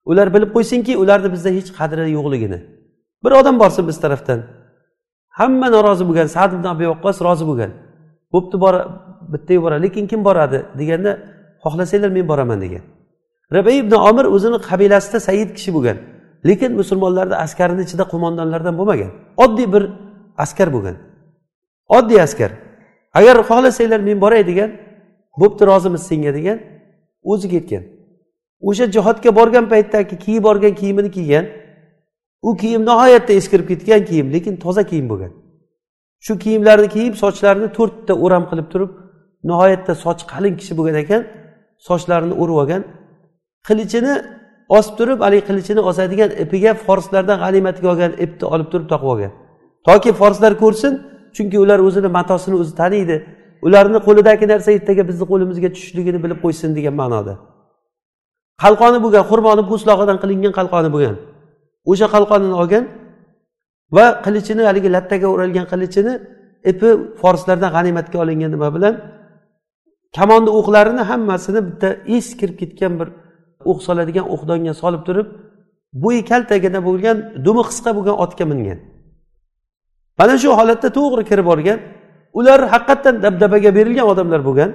[0.09, 2.59] Ular bilib qo'ysinki ularni bizda hech qadri yo'qligini.
[3.23, 4.39] Bir odam borsin biz tarafdan.
[5.39, 7.71] Hamma norozi bo'lgan sad ibn abi vaqqos rozi bo'lgan.
[8.33, 8.81] Bo'pti bora
[9.33, 11.11] bitta yubora lekin kim boradi deganda
[11.63, 12.83] xohlasanglar men boraman degan.
[13.57, 15.97] Rabiy ibn omir o'zini qabilasida said kishi bo'lgan.
[16.47, 19.11] Lekin musulmonlarni askarini ichida qo'mondonlardan bo'lmagan.
[19.43, 19.83] Oddiy bir
[20.37, 20.95] askar bo'lgan.
[21.97, 22.51] Oddiy askar.
[23.13, 24.69] Agar xohlasanglar men boray degan
[25.41, 26.57] bo'pti rozimiz senga degan
[27.31, 27.83] o'zi ketgan.
[28.67, 31.45] O'sha jihodga borgan paytdagi kiyib borgan kiyimini kiygan
[32.41, 35.31] u kiyim nihoyatda eskirib ketgan kiyim lekin toza kiyim bo'lgan.
[36.25, 38.91] Shu kiyimlarni kiyib sochlarini to'rtta o'ram qilib turib
[39.49, 41.21] nihoyatda sochi qalin kishi bo'lgan ekan
[41.87, 42.81] sochlarini o'rib olgan
[43.67, 44.13] qilichini
[44.77, 49.31] osib turib haligi qilichini osadigan ipiga forslardan g'animatga olgan ipni olib turib taqib olgan.
[49.87, 50.93] Toki forslar ko'rsin
[51.35, 53.15] chunki ular o'zini matosini o'zi taniydi.
[53.65, 57.33] Ularni qo'lidagi narsa ertaga bizni qo'limizga tushishligini bilib qo'ysin degan ma'noda.
[58.63, 61.15] Qalqoni bo'lgan xurmoni po'stlog'idan qilingan qalqoni bo'lgan.
[61.91, 62.83] O'sha qalqonini olgan
[63.95, 66.13] va qilichini haligi lattaga o'ralgan qilichini
[66.71, 66.89] ipi
[67.21, 68.93] forslardan g'animatga olingan nima bilan
[70.17, 73.07] kamonni o'qlarini hammasini bitta eskirib ketgan bir
[73.65, 75.27] o'q soladigan o'qdonga solib turib
[76.03, 78.79] bo'yi kaltagina bo'lgan dumi qisqa bo'lgan otga mingan.
[80.19, 81.79] Mana shu holatda to'g'ri kirib borgan
[82.39, 84.71] ular haqiqatdan dabdabaga berilgan odamlar bo'lgan.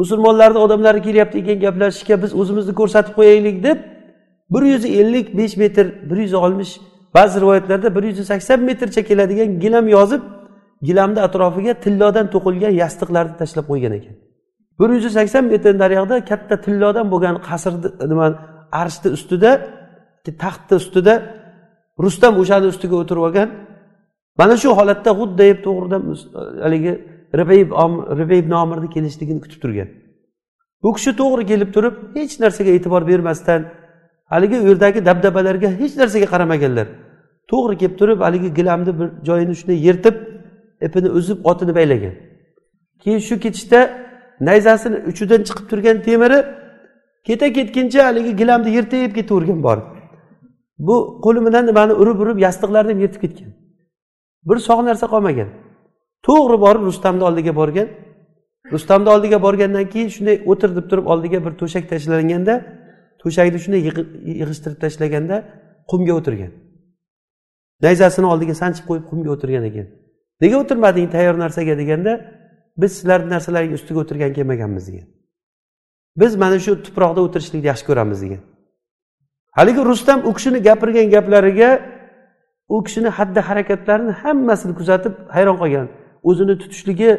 [0.00, 3.78] Musulmonlarni odamlari kelyapti ekan gaplashishga biz o'zimizni ko'rsatib qo'yaylik deb
[4.52, 6.72] bir yuz ellik besh metr bir yuz oltmish
[7.14, 10.22] ba'zi rivoyatlarda bir yuz sakson metrcha keladigan gilam yozib
[10.88, 14.14] gilamni atrofiga tillodan to'qilgan yastiqlarni tashlab qo'ygan ekan.
[14.80, 18.26] Bir yuz sakson metr naryoqda katta tillodan bo'lgan qasrni nima
[18.80, 19.50] arshni ustida
[20.42, 21.14] taxtni ustida
[22.04, 23.48] rustam o'shani ustiga o'tirib olgan.
[24.38, 26.02] Mana shu holatda xuddi to'g'ridan
[26.64, 26.92] haligi
[27.40, 27.68] ribib
[28.20, 29.88] ribib nomirni kelishligini kutib turgan.
[30.82, 33.60] Bu kishi to'g'ri kelib turib hech narsaga e'tibor bermasdan
[34.32, 36.86] haligi u yerdagi dabdabalarga hech narsaga qaramaganlar.
[37.50, 40.16] To'g'ri kelib turib haligi gilamni bir joyini shunday yirtib
[40.86, 42.14] ipini uzib otini baylagan.
[43.02, 43.80] Keyin shu ketishda
[44.48, 46.38] nayzasini uchidan chiqib turgan temiri
[47.26, 49.86] keta ketguncha haligi gilamni yirtib ketavergan borib
[50.86, 53.50] bu qo'li bilan nimani urib urib yastiqlarni ham yirtib ketgan.
[54.48, 55.48] Bir sog' narsa qolmagan.
[56.26, 57.88] To'g'ri borib rustamni oldiga borgan.
[58.72, 62.54] Rustamni oldiga borgandan keyin shunday o'tir deb turib oldiga bir to'shak tashlanganda
[63.22, 63.80] to'shakni shunday
[64.40, 65.36] yig'ishtirib tashlaganda
[65.90, 66.52] qumga o'tirgan.
[67.84, 69.86] Nayzasini oldiga sanchib qo'yib qumga o'tirgan ekan.
[70.42, 72.12] Nega o'tirmading tayyor narsaga deganda
[72.76, 75.06] biz sizlarni narsalaring ustiga o'tirgan kelmaganmiz degan.
[76.16, 78.40] Biz mana shu tuproqda o'tirishlikni yaxshi ko'ramiz degan.
[79.58, 81.70] Haligi rustam u kishini gapirgan gaplariga
[82.68, 85.88] u kishini xatti harakatlarini hammasini kuzatib hayron qolgan.
[86.22, 87.10] O'zini tutishligi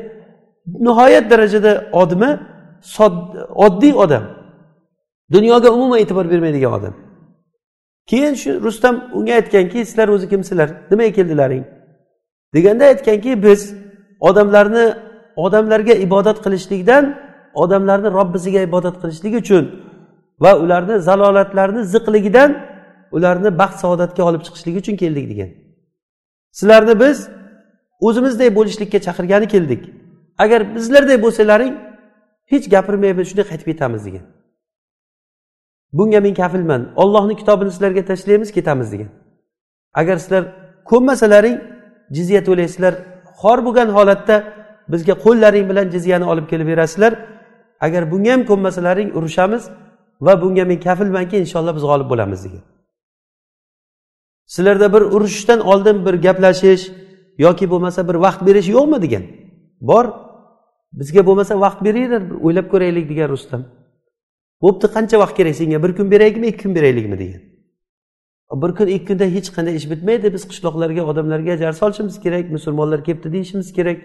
[0.85, 2.31] nihoyat darajada odmi?
[3.65, 4.23] Oddiy odam.
[5.31, 6.93] Dunyoga umuman e'tibor bermaydigan odam.
[8.09, 10.69] Keyin shu rustam unga aytganki sizlar o'zi kimsizlar?
[10.91, 11.65] Nimaga keldilaring?
[12.53, 13.75] deganda aytganki biz
[14.19, 14.93] odamlarni
[15.35, 17.03] odamlarga ibodat qilishlikdan
[17.53, 19.63] odamlarni robbisiga ibodat qilishlik uchun
[20.43, 22.51] va ularni zalolatlarini ziqligidan
[23.11, 25.49] ularni baxt saodatga olib chiqishlik uchun keldik degan.
[26.51, 27.17] Sizlarni biz
[28.07, 29.81] o'zimizday bo'lishlikka chaqirgani keldik.
[30.37, 31.73] Agar bizlarday bo'lsalaring
[32.51, 34.23] hech gapirmaymiz shunday qaytib ketamiz degan.
[35.93, 36.81] Bunga men kafilman.
[36.95, 39.09] Ollohni kitobini sizlarga tashlaymiz ketamiz degan.
[39.93, 40.43] Agar sizlar
[40.89, 41.57] ko'nmasalaring
[42.15, 42.93] jizya to'laysizlar
[43.39, 44.35] xor bo'lgan holatda
[44.89, 47.13] bizga qo'llaring bilan jizyani olib kelib berasizlar.
[47.79, 49.69] Agar bunga ham ko'nmasalaring urushamiz
[50.21, 52.63] va bunga men kafilmanki inshaalloh biz g'olib bo'lamiz degan.
[54.45, 56.83] Sizlarda bir urushishdan oldin bir gaplashish
[57.37, 59.23] yoki bo'lmasa bir vaqt berish yo'qmi degan.
[59.81, 60.05] Bor.
[60.99, 63.61] Bizga bo'lmasa vaqt beringlar o'ylab ko'raylik degan rustam.
[64.63, 65.83] Bo'pti qancha vaqt kerak senga?
[65.83, 67.41] Bir kun beraylikmi ikki kun beraylikmi degan.
[68.61, 70.33] Bir kun ikki kunda hech qanday ish bitmaydi.
[70.35, 73.97] Biz qishloqlarga odamlarga jar solishimiz kerak musulmonlar kelibdi deyishimiz kerak.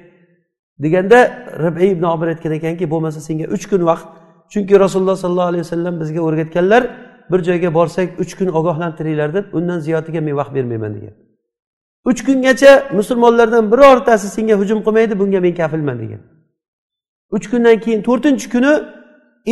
[0.83, 1.19] Deganda
[1.65, 4.07] rabiy ibn obir aytgan ekanki bo'lmasa senga uch kun vaqt.
[4.53, 6.83] Chunki rasululloh sollallohu alayhi vasallam bizga o'rgatganlar
[7.31, 11.15] bir joyga borsak uch kun ogohlantiringlar deb undan ziyodiga men vaqt bermayman degan.
[12.05, 16.21] Uch kungacha musulmonlardan birortasi senga hujum qilmaydi bunga men kafilman degan.
[17.37, 18.73] Uch kundan keyin to'rtinchi kuni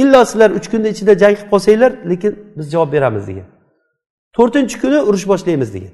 [0.00, 3.46] illo sizlar uch kunni ichida jang qilib qolsanglar lekin biz javob beramiz degan.
[4.36, 5.92] To'rtinchi kuni urush boshlaymiz degan.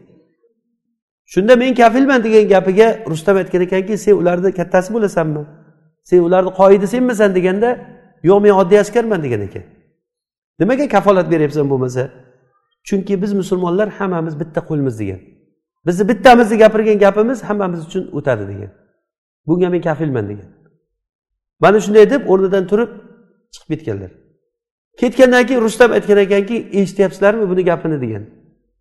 [1.33, 5.43] Shunda men kafilman degan gapiga rustam aytgan ekanki sen ularni kattasi bo'lasanmi?
[6.09, 7.69] Sen ularni qoidi senmisan deganda
[8.29, 9.65] yo'q men oddiy askarman degan ekan.
[10.61, 12.03] Nimaga kafolat beryapsan bo'lmasa?
[12.89, 15.21] Chunki biz musulmonlar hammamiz bitta qo'lmiz degan.
[15.87, 18.71] Bizni bittamizni gapirgan gapimiz hammamiz uchun o'tadi degan.
[19.47, 20.49] Bunga men kafilman degan.
[21.61, 22.91] Mana shunday deb o'rnidan turib
[23.53, 24.11] chiqib ketganlar.
[25.01, 28.01] Ketgandan keyin rustam aytgan ekanki eshityapsizlarmi buni gapini?
[28.05, 28.25] degan.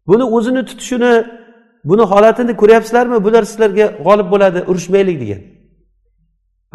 [0.07, 1.38] Buni o'zini tutishini
[1.83, 3.23] buni holatini ko'ryapsizlarmi?
[3.25, 5.41] Bular sizlarga g'olib bo'ladi urushmaylik degan.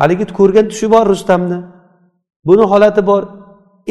[0.00, 1.58] Haligi ko'rgan tushi bor rustamni.
[2.48, 3.22] Buni holati bor.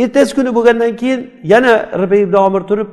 [0.01, 2.89] Ertasi kuni bo'lgandan keyin yana rabiy ibn omir turib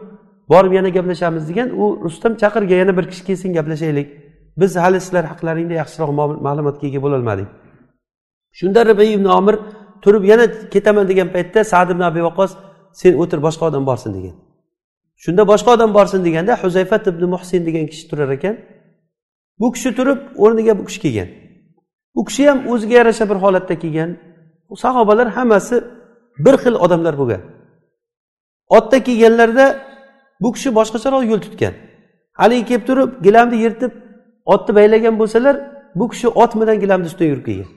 [0.52, 1.68] borib yana gaplashamiz degan.
[1.82, 4.08] U rustam chaqirgan yana bir kishi kelsin gaplashaylik.
[4.60, 6.10] Biz hali sizlar haqlaringda yaxshiroq
[6.46, 7.48] ma'lumotga ega bo'lolmadik
[8.52, 9.58] shunda rabiy ibn omir
[10.02, 12.50] turib yana ketaman degan paytda sad ibn abi vaqos
[13.00, 14.34] sen o'tir boshqa odam borsin degan.
[15.24, 18.54] Shunda boshqa odam borsin deganda huzayfat ibn muhsin degan kishi turar ekan.
[19.60, 21.28] Bu kishi turib o'rniga bu kishi kelgan.
[22.14, 24.10] Bu kishi ham o'ziga yarasha bir holatda kelgan.
[24.84, 25.76] Sahobalar hammasi
[26.44, 27.42] bir xil odamlar bo'lgan.
[28.76, 29.66] Otda kelganlarida
[30.42, 31.74] bu kishi boshqacharoq yo'l tutgan.
[32.40, 33.92] Haligi kelib turib gilamni yirtib
[34.54, 35.56] otni baylagan bo'lsalar
[35.98, 37.70] bu kishi ot bilan gilamni ustidan yurib kelgan.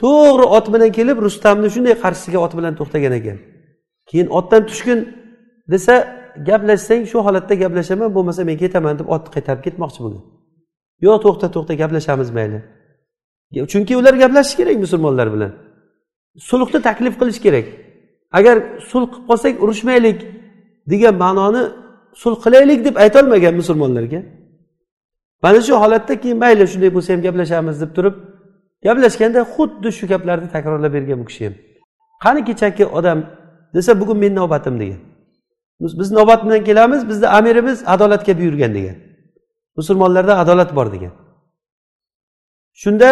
[0.00, 3.38] To'g'ri ot bilan kelib rustamni shunday qarshisiga ot bilan to'xtagan ekan.
[4.08, 4.98] Keyin otdan tushgin
[5.72, 5.94] desa
[6.48, 10.22] gaplashsang shu holatda gaplashaman bo'lmasa men ketaman deb otni qaytarib ketmoqchi bo'lgan.
[11.04, 12.58] Yo'q to'xta to'xta gaplashamiz mayli.
[13.72, 15.52] Chunki ular gaplashishi kerak musulmonlar bilan.
[16.48, 17.66] Sulhni taklif qilish kerak.
[18.38, 18.56] Agar
[18.90, 20.18] sulh qilib qolsak urushmaylik
[20.92, 21.62] degan ma'noni
[22.22, 24.20] sulh qilaylik deb aytolmagan musulmonlarga.
[25.44, 28.14] Mana shu holatda keyin mayli shunday bo'lsa ham gaplashamiz deb turib
[28.86, 31.54] gaplashganda xuddi shu gaplarni takrorlab bergan bu kishi ham.
[32.24, 33.18] Qani kechagi odam
[33.74, 35.00] desa bugun meni navbatim degan.
[35.82, 38.96] Biz navbat bilan kelamiz bizni amirimiz adolatga buyurgan degan.
[39.76, 41.12] Musulmonlarda adolat bor degan.
[42.72, 43.08] Shunda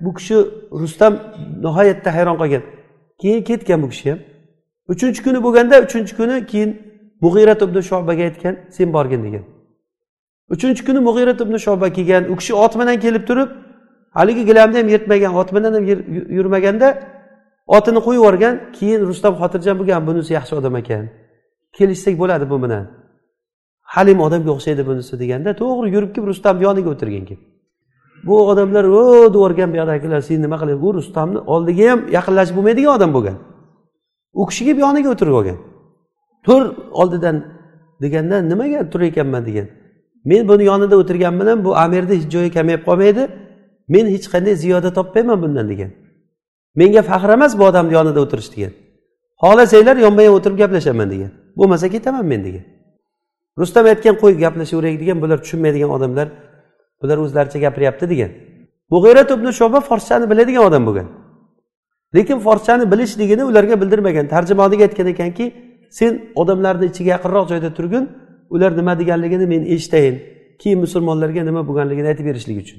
[0.00, 0.36] bu kishi
[0.72, 1.18] rustam
[1.62, 2.62] nihoyatda hayron qolgan.
[3.20, 4.18] Keyin ketgan bu kishi ham.
[4.88, 6.70] Uchinchi kuni bo'lganda uchinchi kuni keyin
[7.20, 9.44] mug'irat ibn shobaga aytgan sen borgin degan.
[10.54, 13.48] Uchinchi kuni mug'irat ibn shoba kelgan u kishi ot bilan kelib turib
[14.16, 15.84] haligi gilamni ham yirtmagan ot bilan ham
[16.38, 16.88] yurmaganda
[17.76, 21.04] otini qo'yib yuborgan keyin rustam xotirjam bo'lgan bunisi yaxshi odam ekan.
[21.76, 22.84] Kelishsak bo'ladi bu bilan
[23.94, 27.42] halim odamga o'xshaydi bunisi deganda to'g'ri yurib kelib rustamni yoniga o'tirgan kelib.
[28.26, 33.10] Bu odamlar o devorgan buyoqdagilar sen nima qilyapsan u rustamni oldiga ham yaqinlashib bo'lmaydigan odam
[33.16, 33.36] bo'lgan.
[34.40, 35.58] U kishi kelib yoniga o'tirib olgan.
[36.46, 36.62] Tur
[37.00, 37.36] oldidan
[38.02, 39.42] deganda nimaga tur ekanman?
[39.48, 39.66] degan.
[40.24, 43.22] Men buni yonida o'tirgan bilan bu amirni hech joyi kamayib qolmaydi.
[43.94, 45.90] Men hech qanday ziyoda topmayman bundan degan.
[46.80, 48.72] Menga faxr emas bu odamni yonida o'tirish degan.
[49.42, 51.30] Xohlasanglar yonma yon o'tirib gaplashaman degan.
[51.58, 52.64] Bo'lmasa ketaman men degan.
[53.58, 56.28] Rustam aytgan qo'y gaplashaveraylik degan bular tushunmaydigan odamlar
[57.02, 58.30] bular o'zlaricha gapiryapti degan.
[58.92, 61.08] Mug'ira ibn shoba forschani biladigan odam bo'lgan.
[62.14, 64.26] Lekin forschani bilishligini ularga bildirmagan.
[64.28, 65.46] Tarjimoniga aytgan ekanki
[65.90, 68.04] sen odamlarni ichiga yaqinroq joyda turgin
[68.50, 70.16] ular nima deganligini men eshitayin.
[70.60, 72.78] Keyin musulmonlarga nima bo'lganligini aytib berishlik uchun.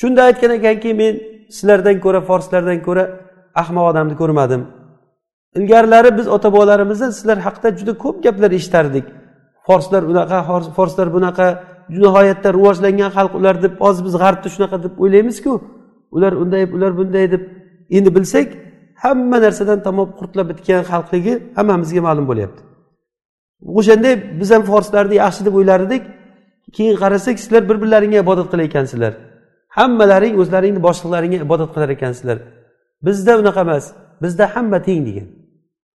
[0.00, 1.14] Shunda aytgan ekanki men
[1.56, 3.04] sizlardan ko'ra forslardan ko'ra
[3.62, 4.62] ahmoq odamni ko'rmadim.
[5.56, 9.06] Ilgarilari biz ota bobolarimizdan sizlar haqida juda ko'p gaplar eshitardik.
[9.66, 10.38] Forslar unaqa
[10.78, 11.46] forslar bunaqa
[11.88, 15.52] nihoyatda rivojlangan xalq ular deb hozir biz g'arbni shunaqa deb o'ylaymizku.
[16.16, 17.42] Ular unday ular bunday deb.
[17.96, 18.48] Endi bilsak
[19.04, 22.60] hamma narsadan tamom qurtlab bitgan xalqligi hammamizga ma'lum bo'lyapti.
[23.78, 26.02] O'shanday biz ham forslarni yaxshi deb o'ylar edik
[26.76, 29.14] keyin qarasak sizlar bir birlaringga ibodat qilar ekansizlar
[29.78, 32.38] hammalaring o'zlaringni boshliqlaringga ibodat qilar ekansizlar.
[33.06, 33.84] Bizda unaqa emas
[34.22, 35.28] bizda hamma teng degan.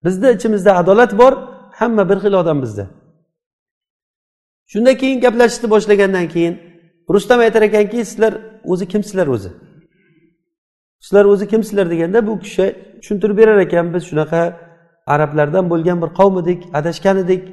[0.03, 1.33] Bizda ichimizda adolat bor
[1.79, 2.85] hamma bir xil odam bizda.
[4.71, 6.59] Shundan keyin gaplashishni boshlagandan keyin
[7.09, 8.33] rustam aytar ekanki sizlar
[8.63, 9.51] o'zi kimsizlar o'zi?
[10.99, 12.65] Sizlar o'zi kimsizlar deganda bu kishi
[13.01, 14.41] tushuntirib berar ekan biz shunaqa
[15.13, 17.43] arablardan bo'lgan bir qavm edik adashgan edik.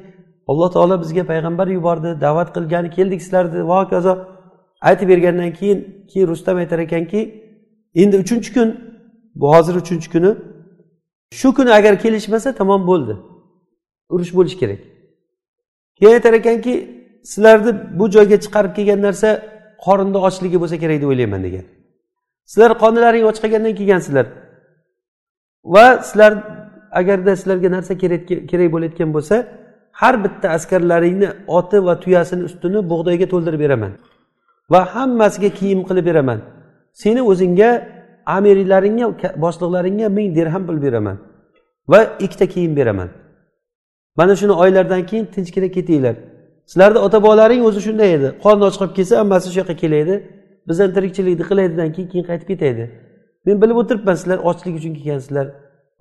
[0.47, 4.13] Alloh taolo bizga payg'ambar yubordi da'vat qilgani keldik sizlarni va hokazo.
[4.81, 5.79] Aytib bergandan keyin
[6.11, 7.21] keyin rustam aytar ekanki
[8.01, 8.69] endi uchinchi kun
[9.39, 10.31] bu hozir uchinchi kuni
[11.31, 13.13] shu kuni agar kelishmasa tamom bo'ldi.
[14.09, 14.79] Urush bo'lishi kerak.
[15.99, 16.73] Keyin aytar ekanki
[17.23, 19.29] sizlarni bu joyga chiqarib kelgan narsa
[19.85, 21.65] qorinni ochligi bo'lsa kerak deb o'ylayman degan.
[22.51, 24.25] Sizlar qornilaring och qolgandan kelgansizlar
[25.73, 26.31] va sizlar
[26.99, 27.93] agarda sizlarga narsa
[28.51, 29.35] kerak bo'layotgan bo'lsa
[30.01, 33.91] har bitta askarlaringni oti va tuyasini ustini bug'doyga to'ldirib beraman.
[34.71, 36.39] Va hammasiga kiyim qilib beraman.
[37.01, 37.69] Seni o'zingga
[38.35, 39.07] amirlaringga
[39.43, 41.17] boshliqlaringga ming dirham pul beraman
[41.91, 43.09] va ikkita kiyim beraman.
[44.15, 46.15] Mana shuni oylardan keyin tinchgina ketinglar.
[46.65, 48.27] Sizlarni ota bobolaring o'zi shunday edi.
[48.43, 50.15] Qorni och qolib kelsa ammasi shu yoqqa kelaydi.
[50.67, 52.83] Bizdan tirikchilikni qilaydidan keyin keyin qaytib ketaydi.
[53.45, 55.47] Men bilib o'tiribman sizlar ochlik uchun kelgansizlar.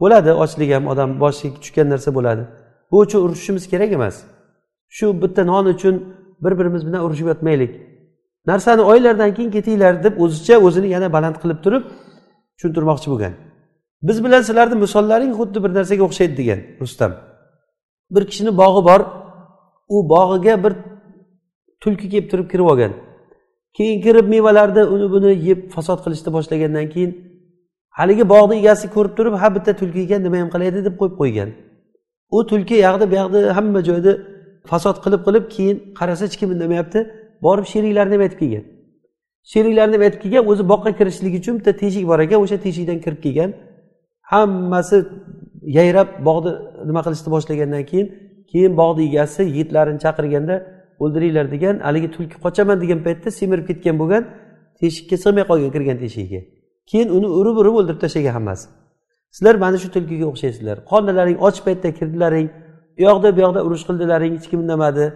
[0.01, 2.43] Bo'ladi ochlik ham odam boshiga tushgan narsa bo'ladi.
[2.91, 4.17] Bu uchun urushishimiz kerak emas.
[4.97, 5.95] Shu bitta non uchun
[6.45, 7.73] bir birimiz bilan urushib yotmaylik.
[8.47, 11.83] Narsani oylardan keyin ketinglar deb o'zicha o'zini yana baland qilib turib
[12.57, 13.33] tushuntirmoqchi bo'lgan.
[14.03, 17.13] Biz bilan sizlarni misollaring xuddi bir narsaga o'xshaydi degan rustam.
[18.15, 19.01] Bir kishini bog'i bor
[19.95, 20.73] u bog'iga bir
[21.83, 22.93] tulki kelib turib kirib olgan.
[23.77, 27.11] Keyin kirib mevalarni uni buni yeb fasod qilishni boshlagandan keyin
[27.99, 31.51] haligi bog'ni egasi ko'rib turib ha bitta tulki ekan nima ham qilaydi deb qo'yib qo'ygan.
[32.37, 34.13] U tulki yoqda bu yoqda hamma joyda
[34.71, 36.99] fasod qilib qilib keyin qarasa hech kim indamayapti
[37.47, 38.65] borib sheriklarini ham aytib kelgan.
[39.53, 43.21] Sheriklarni ham aytib kelgan o'zi boqqa kirishlik uchun bitta teshik bor ekan o'sha teshikdan kirib
[43.27, 43.51] kelgan.
[44.33, 44.97] Hammasi
[45.79, 46.53] yayrab bog'ni
[46.89, 48.07] nima qilishni boshlagandan keyin
[48.51, 50.55] keyin bog'ni egasi yigitlarini chaqirganda
[51.03, 54.23] o'ldiringlar degan haligi tulki qochaman degan paytda semirib ketgan bo'lgan
[54.81, 56.41] teshikka sig'may qolgan kirgan teshigiga
[56.91, 58.67] keyin uni urib urib o'ldirib tashlagan hammasi.
[59.37, 60.77] Sizlar mana shu tulkiga o'xshaysizlar.
[60.91, 62.49] Qornilaring och paytda kirdilaring
[62.99, 65.07] u yoqda bu yoqda urush qildilaring hech kim indamadi.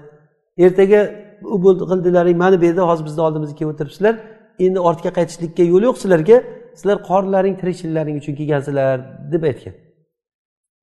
[0.65, 1.01] Ertaga
[1.43, 1.57] u
[1.91, 4.15] qildilaring mana bu yerda hozir bizni oldimizga kelib o'tiribsizlar.
[4.59, 6.37] Endi ortga qaytishlikka yo'l yo'q sizlarga.
[6.79, 8.99] Sizlar qornilaring tirikchiliklaring uchun kelgansizlar
[9.33, 9.75] deb aytgan.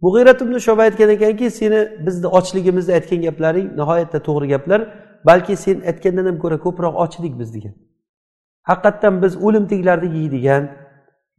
[0.01, 4.81] Mug'irat ibn shoba aytgan ekanki seni bizni ochligimizni aytgan gaplaring nihoyatda to'g'ri gaplar
[5.29, 7.73] balki sen aytgandan ham ko'ra ko'proq ochdik biz degan.
[8.69, 10.63] Haqiqatdan biz o'limtiklarni yeydigan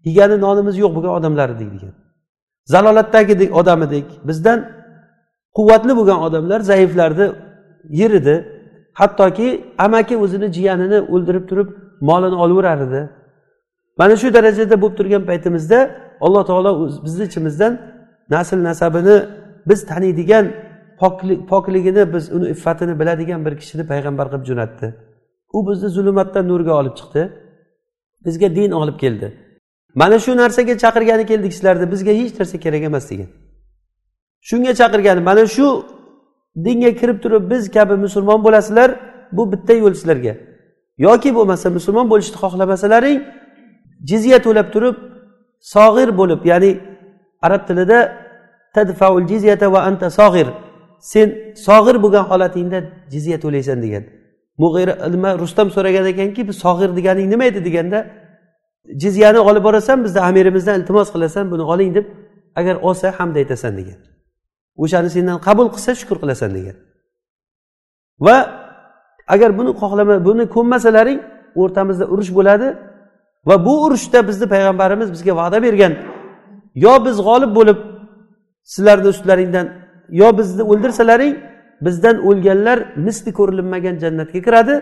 [0.07, 1.95] yegani nonimiz yo'q bo'lgan odamlar edik degan.
[2.75, 4.59] Zalolatdagi odam edik bizdan
[5.57, 7.27] quvvatli bo'lgan odamlar zaiflarni
[8.01, 8.35] yer edi.
[9.01, 11.69] Hattoki amaki o'zini jiyanini o'ldirib turib
[12.09, 13.01] molini olaverar edi.
[14.01, 15.79] Mana shu darajada bo'lib turgan paytimizda
[16.21, 16.71] alloh taolo
[17.05, 17.73] bizni ichimizdan
[18.35, 19.17] nasl nasabini
[19.69, 20.45] biz taniydigan
[21.51, 24.87] pokligini biz uni iffatini biladigan bir kishini payg'ambar qilib jo'natdi.
[25.57, 27.23] U bizni zulmatdan nurga olib chiqdi.
[28.25, 29.29] Bizga din olib keldi.
[29.95, 33.29] Mana shu narsaga chaqirgani keldik sizlarni bizga hech narsa kerak emas degan.
[34.49, 35.67] Shunga chaqirgani mana shu
[36.65, 38.91] dinga kirib turib biz kabi musulmon bo'lasizlar
[39.37, 40.35] bu bitta yo'l sizlarga.
[41.07, 43.19] Yoki bo'lmasa musulmon bo'lishni xohlamasalaring
[44.11, 44.97] jizya to'lab turib
[45.75, 46.71] sog'ir bo'lib ya'ni
[47.47, 47.99] arab tilida
[48.75, 50.49] tadfaul jizyata va anta sog'ir
[51.13, 51.29] sen
[51.67, 52.79] sog'ir bo'lgan holatingda
[53.13, 54.05] jizya to'laysan degan.
[54.63, 57.99] Mug'ira nima rustam so'ragan ekanki bu sog'ir deganing nima edi deganda
[59.03, 62.07] jizyani olib borasan bizni amirimizdan iltimos qilasan buni oling deb
[62.61, 63.99] agar olsa hamd aytasan degan.
[64.83, 66.77] O'shani sendan qabul qilsa shukur qilasan degan.
[68.27, 68.37] Va
[69.35, 71.21] agar buni xohlama buni ko'nmasalaring
[71.63, 72.69] o'rtamizda urush bo'ladi
[73.49, 75.93] va bu urushda bizni payg'ambarimiz bizga va'da bergan.
[76.85, 77.79] Yo biz g'olib bo'lib
[78.73, 79.67] sizlarni ustlaringdan
[80.21, 81.35] yo bizni o'ldirsalaring
[81.87, 84.75] bizdan o'lganlar misli ko'rilmagan jannatga kiradi.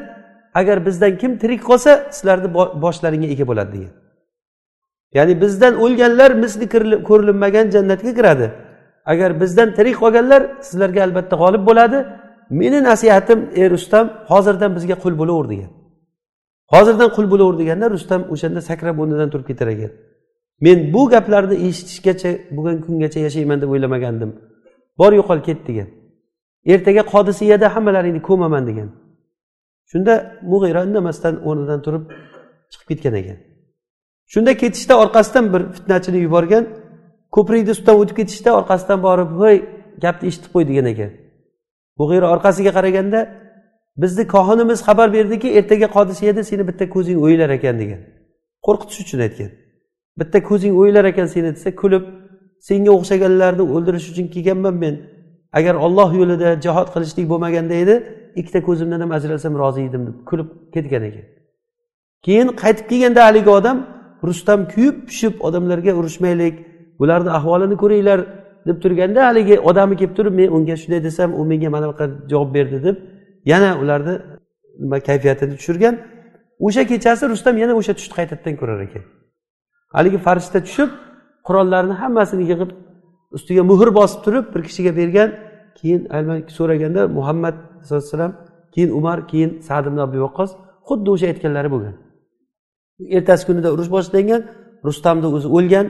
[0.60, 2.48] Agar bizdan kim tirik qolsa sizlarni
[2.84, 3.92] boshlaringga ega bo'ladi degan.
[5.16, 6.66] Ya'ni bizdan o'lganlar misli
[7.08, 8.46] ko'rilinmagan jannatga kiradi.
[9.12, 11.98] Agar bizdan tirik qolganlar sizlarga albatta g'olib bo'ladi.
[12.60, 15.70] Meni nasihatim ey rustam hozirdan bizga qul bo'laver degan.
[16.74, 19.92] Hozirdan qul bo'laver deganda rustam o'shanda sakrab o'rnidan turib ketar ekan
[20.60, 24.30] men bu gaplarni eshitishgacha bugungi kungacha yashayman deb o'ylamagandim.
[24.98, 25.88] Bor yo'qol ket degan.
[26.72, 28.88] Ertaga qodisiyada hammalaringni ko'maman degan.
[29.90, 30.14] Shunda
[30.52, 32.04] mug'ira indamasdan o'rnidan turib
[32.72, 33.38] chiqib ketgan ekan.
[34.32, 36.64] Shunda ketishda orqasidan bir fitnachini yuborgan
[37.34, 39.56] ko'prikni ustidan o'tib ketishda orqasidan borib hoy
[40.04, 41.10] gapni eshitib qo'y degan ekan.
[42.00, 43.20] Mug'ira orqasiga qaraganda
[44.02, 48.00] bizni kohinimiz xabar berdiki ertaga qodisiyada seni bitta ko'zing o'yilar ekan degan.
[48.66, 49.50] Qo'rqitish uchun aytgan.
[50.20, 52.04] Bitta ko'zing o'yilar ekan seni desa kulib
[52.68, 54.94] senga o'xshaganlarni o'ldirish uchun kelganman men.
[55.58, 57.94] Agar olloh yo'lida jihod qilishlik bo'lmaganda edi
[58.40, 61.26] ikkita ko'zimdan ham ajralsam rozi edim deb kulib ketgan ekan.
[62.26, 63.76] Keyin qaytib kelganda haligi odam
[64.28, 66.54] rustam kuyib pishib odamlarga urushmaylik
[67.00, 68.20] bularni ahvolini ko'ringlar
[68.68, 72.50] deb turganda haligi odami kelib turib men unga shunday desam u menga mana bunaqa javob
[72.56, 72.96] berdi deb
[73.52, 74.14] yana ularni
[74.82, 75.94] nima kayfiyatini tushirgan.
[76.66, 79.02] O'sha kechasi rustam yana o'sha tushni qaytadan ko'rar ekan.
[79.96, 80.90] Haligi farishta tushib
[81.46, 82.70] qurollarni hammasini yig'ib
[83.36, 85.28] ustiga muhr bosib turib bir kishiga bergan
[85.78, 86.00] keyin
[86.58, 87.54] so'raganda muhammad
[87.86, 88.32] sallallohu alayhi vasallam
[88.74, 90.50] keyin umar keyin sad ibn abi vaqqos
[90.88, 91.94] xuddi o'sha aytganlari bo'lgan.
[93.16, 94.40] Ertasi kunida urush boshlangan
[94.88, 95.86] rustamni o'zi o'lgan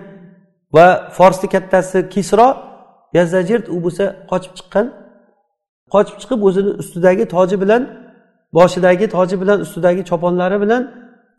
[0.74, 2.48] va forsni kattasi kisro
[3.18, 4.86] yazajirt u bo'lsa qochib chiqqan.
[5.94, 7.82] Qochib chiqib o'zini ustidagi toji bilan
[8.58, 10.82] boshidagi toji bilan ustidagi choponlari bilan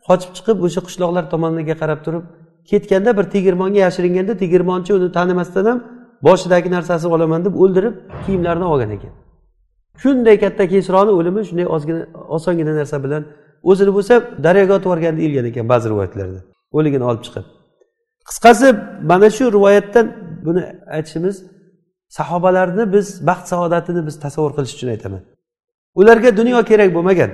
[0.08, 2.22] qochib chiqib o'sha qishloqlar tomoniga qarab turib
[2.70, 5.78] ketganda bir tegirmonga yashiringanda tegirmonchi uni tanimasdan ham
[6.26, 9.12] boshidagi narsasini olaman deb o'ldirib kiyimlarini olgan ekan.
[10.02, 12.02] Shunday katta kesroni o'limi shunday ozgina
[12.36, 13.22] osongina narsa bilan
[13.70, 14.14] o'zini bo'lsa
[14.46, 16.40] daryoga otib yuborganda ilgan ekan ba'zi rivoyatlarda.
[16.78, 17.44] O'ligini olib chiqib.
[18.28, 18.66] Qisqasi
[19.10, 20.06] mana shu rivoyatdan
[20.46, 20.62] buni
[20.96, 21.36] aytishimiz
[22.08, 25.20] sahobalarni biz baxt saodatini biz tasavvur qilish uchun aytaman.
[26.00, 27.30] Ularga dunyo kerak bo'lmagan.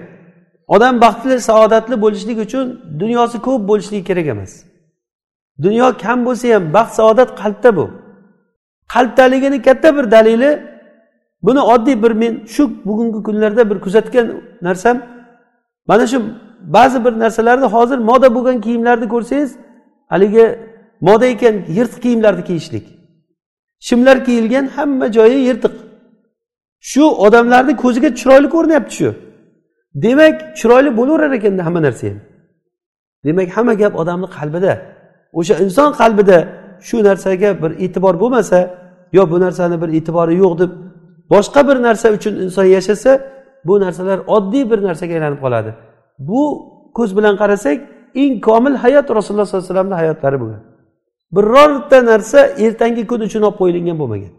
[0.75, 2.67] Odam baxtli saodatli bo'lishlik uchun
[3.03, 4.53] dunyosi ko'p bo'lishligi kerak emas.
[5.65, 7.91] Dunyo kam bo'lsa ham baxt saodat qalbda bu.
[8.95, 10.51] Qalbdaligini katta bir dalili
[11.47, 14.27] buni oddiy bir men shu bugungi kunlarda bir kuzatgan
[14.63, 14.97] narsam
[15.89, 16.23] mana shu
[16.61, 19.51] ba'zi bir narsalarni hozir moda bo'lgan kiyimlarni ko'rsangiz
[20.13, 20.74] haligi
[21.07, 22.85] moda ekan yirtiq kiyimlarni kiyishlik.
[23.87, 25.75] Shimlar kiyilgan hamma joyi yirtiq.
[26.91, 29.11] Shu odamlarni ko'ziga chiroyli ko'rinyapti shu.
[30.05, 32.19] Demak chiroyli bo'laverar ekanda hamma narsa ham.
[33.25, 34.73] Demak hamma gap odamni qalbida.
[35.39, 36.39] O'sha inson qalbida
[36.89, 38.59] shu narsaga bir e'tibor bo'lmasa
[39.17, 40.71] yo bu narsani bir e'tibori yo'q deb
[41.33, 43.11] boshqa bir narsa uchun inson yashasa
[43.67, 45.71] bu narsalar oddiy bir narsaga aylanib qoladi.
[46.29, 46.43] Bu
[46.97, 47.79] ko'z bilan qarasak
[48.23, 50.74] eng komil hayot rasululloh sollallohu alayhi vasallamni hayotlari bo'lgan.
[51.35, 54.33] Birorta narsa ertangi kun uchun olib qo'yilgan bo'lmagan.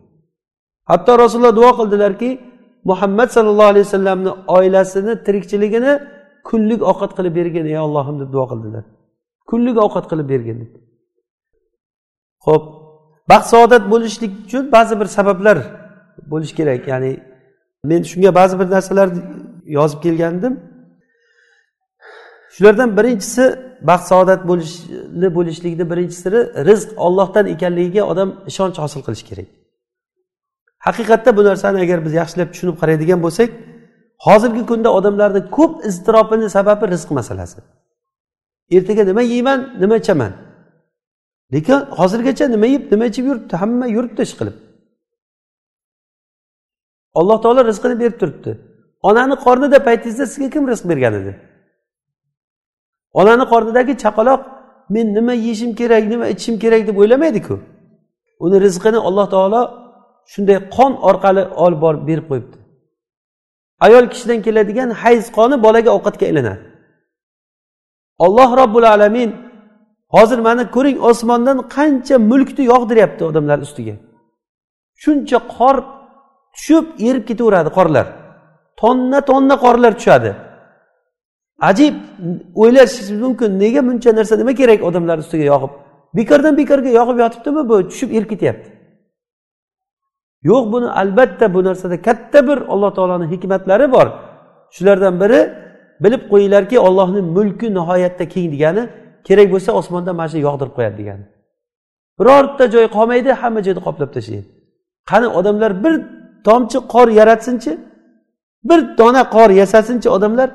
[0.90, 2.30] Hatto rasululloh duo qildilarki
[2.90, 5.94] muhammad sallallohu alayhi vasallamni oilasini tirikchiligini
[6.50, 8.84] kunlik ovqat qilib bergin ey ollohim deb duo qildilar.
[9.50, 10.72] Kunlik ovqat qilib bergin deb.
[12.46, 12.64] Ho'p
[13.32, 15.58] baxt saodat bo'lishlik uchun ba'zi bir sabablar
[16.32, 16.82] bo'lishi kerak.
[16.92, 17.12] Ya'ni
[17.90, 19.08] men shunga ba'zi bir narsalar
[19.78, 20.54] yozib kelgandim.
[22.56, 23.44] Shulardan birinchisi
[23.90, 26.40] baxt saodat bo'lishli bo'lishlikni birinchi siri
[26.70, 29.48] rizq ollohdan ekanligiga odam ishonch hosil qilish kerak.
[30.86, 33.50] Haqiqatda bu narsani agar biz yaxshilab tushunib qaraydigan bo'lsak
[34.28, 37.60] hozirgi kunda odamlarni ko'p iztirobini sababi rizq masalasi.
[38.76, 40.34] Ertaga nima yeyman nima ichaman.
[41.54, 44.56] Lekin hozirgacha nima yeb nima ichib yuribdi hamma yuribdi ish qilib.
[47.20, 48.52] Alloh taolo rizqini berib turibdi.
[49.10, 51.34] Onani qornida paytingizda sizga kim rizq bergan edi?
[53.20, 54.42] Onani qornidagi chaqaloq
[54.96, 57.56] men nima yeyishim kerak nima ichishim kerak deb o'ylamaydiku.
[58.46, 59.62] Uni rizqini alloh taolo
[60.34, 62.58] shunday qon orqali olib borib berib qo'yibdi.
[63.86, 66.62] Ayol kishidan keladigan hayz qoni bolaga ovqatga aylanadi.
[68.26, 69.30] Olloh robbil alamin
[70.16, 73.96] hozir mana ko'ring osmondan qancha mulkni yog'diryapti odamlar ustiga.
[75.04, 75.76] Shuncha qor
[76.56, 78.08] tushib erib ketaveradi qorlar.
[78.82, 80.32] Tonna tonna qorlar tushadi.
[81.60, 81.96] Ajib
[82.56, 83.60] o'ylashingiz mumkin.
[83.60, 85.72] Nega buncha narsa nima kerak odamlar ustiga yog'ib
[86.18, 87.70] bekordan bekorga yog'ib yotibdimi?
[87.70, 88.76] Bu tushib erib ketyapti
[90.50, 94.08] yo'q buni albatta bu narsada katta bir alloh taoloni hikmatlari bor.
[94.76, 95.40] Shulardan biri
[96.04, 98.84] bilib qo'yinglarki ollohni mulki nihoyatda keng degani
[99.28, 101.26] kerak bo'lsa osmondan mana shu yog'dirib qo'yadi degani.
[102.20, 104.48] Birorta joy qolmaydi hamma joyni qoplab tashlaydi.
[105.10, 105.94] Qani odamlar bir
[106.48, 107.72] tomchi qor yaratsinchi
[108.70, 110.50] bir dona qor yasasinchi odamlar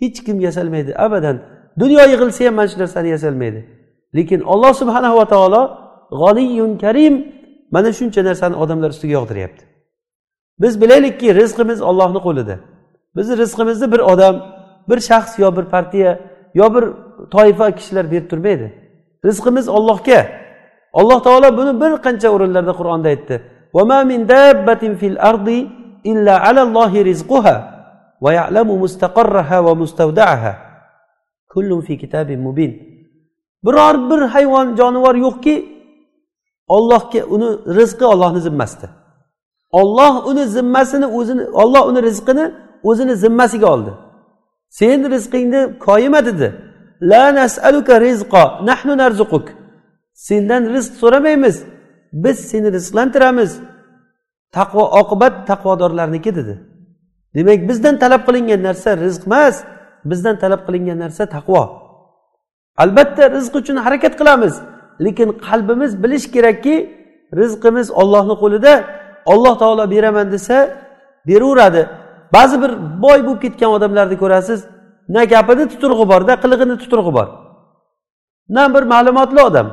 [0.00, 1.36] hech kim yasalmaydi abadan.
[1.78, 3.60] Dunyo yig'ilsa ham mana shu narsani yasalmaydi.
[4.16, 4.72] Lekin olloh
[5.18, 5.62] va taolo
[6.10, 7.14] g'oniyun karim
[7.70, 9.64] mana shuncha narsani odamlar ustiga yog'diryapti.
[10.62, 12.56] Biz bilaylikki rizqimiz ollohni qo'lida.
[13.16, 14.36] Bizni rizqimizni bir odam
[14.88, 16.20] bir shaxs yo bir partiya
[16.54, 16.84] yo bir
[17.30, 18.66] toifa kishilar berib turmaydi.
[19.24, 20.26] Rizqimiz ollohga
[20.92, 23.36] alloh taolo buni bir qancha o'rinlarda qur'onda aytdi.
[25.00, 25.58] Fil ardi
[26.04, 27.56] illa alallohi rizquha.
[33.64, 35.54] Biror bir hayvon jonivor yo'qki
[36.68, 37.48] ollohga uni
[37.78, 38.88] rizqi ollohni zimmasida.
[39.80, 43.92] Olloh uni zimmasini o'zini olloh uni rizqini o'zini zimmasiga oldi.
[44.68, 46.48] Sen rizqingni koyima dedi.
[47.10, 49.46] La nasaluka rizqo nahnu narzuquk.
[50.14, 51.56] Sendan rizq so'ramaymiz
[52.12, 53.60] biz seni rizqlantiramiz.
[54.56, 56.54] Taqvo oqibat taqvodorlarniki dedi.
[57.36, 59.56] Demak bizdan talab qilingan narsa rizq emas.
[60.10, 61.62] Bizdan talab qilingan narsa taqvo.
[62.82, 64.54] Albatta rizq uchun harakat qilamiz
[65.04, 66.74] lekin qalbimiz bilish kerakki
[67.40, 68.84] rizqimiz ollohni qo'lida.
[69.32, 70.56] Olloh taolo beraman desa
[71.28, 71.82] beraveradi.
[72.32, 72.70] Ba'zi bir
[73.04, 74.60] boy bo'lib ketgan odamlarni ko'rasiz
[75.08, 77.28] na gapini tuturug'i borda qilig'ini tuturug'i bor.
[78.48, 79.68] Na bir ma'lumotli odam.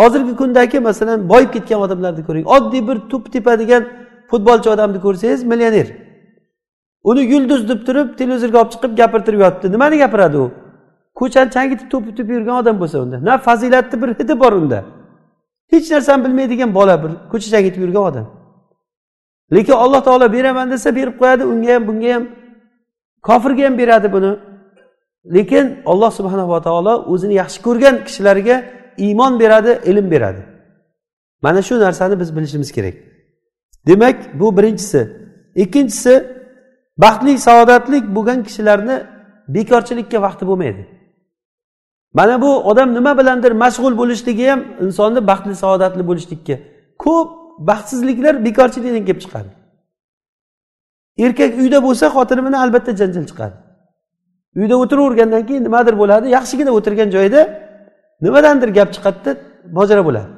[0.00, 2.46] Hozirgi kundagi masalan boyib ketgan odamlarni ko'ring.
[2.56, 3.82] Oddiy bir tup tepadigan
[4.30, 6.07] futbolchi odamni ko'rsangiz millioner.
[7.04, 9.72] Uni yulduz deb turib televizorga olib chiqib gapirtirib yotibdi.
[9.72, 10.50] Nimani gapiradi u?
[11.14, 13.24] Ko'chani changitib to'pib yurgan odam bo'lsa unda.
[13.24, 14.84] Na fazilatni bir hidi bor unda.
[15.70, 18.26] Hech narsani bilmaydigan bola bir ko'cha changitib yurgan odam.
[19.52, 22.24] Lekin alloh taolo beraman desa berib qo'yadi unga ham bunga ham
[23.22, 24.32] kofirga ham beradi buni.
[25.34, 28.56] Lekin alloh subhanava taolo o'zini yaxshi ko'rgan kishilarga
[28.98, 30.42] iymon beradi ilm beradi.
[31.42, 32.94] Mana shu narsani biz bilishimiz kerak.
[33.86, 35.00] Demak bu birinchisi.
[35.54, 36.37] Ikkinchisi
[37.04, 38.96] baxtli saodatli bo'lgan kishilarni
[39.56, 40.82] bekorchilikka vaqti bo'lmaydi.
[42.18, 46.56] Mana bu odam nima bilandir mashg'ul bo'lishligi ham insonni baxtli saodatli bo'lishlikka
[47.04, 47.28] ko'p
[47.70, 49.50] baxtsizliklar bekorchilikdan kelib chiqadi.
[51.24, 53.56] Erkak uyda bo'lsa xotini bilan albatta janjal chiqadi.
[54.60, 57.40] Uyda o'tiravergandan keyin nimadir bo'ladi yaxshigina o'tirgan joyda
[58.24, 59.30] nimadandir gap chiqadida
[59.78, 60.30] mojaro bo'ladi.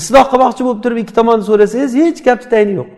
[0.00, 2.88] Isloh qilmoqchi bo'lib turib ikki tomonni so'rasangiz hech gapni tayini yo'q.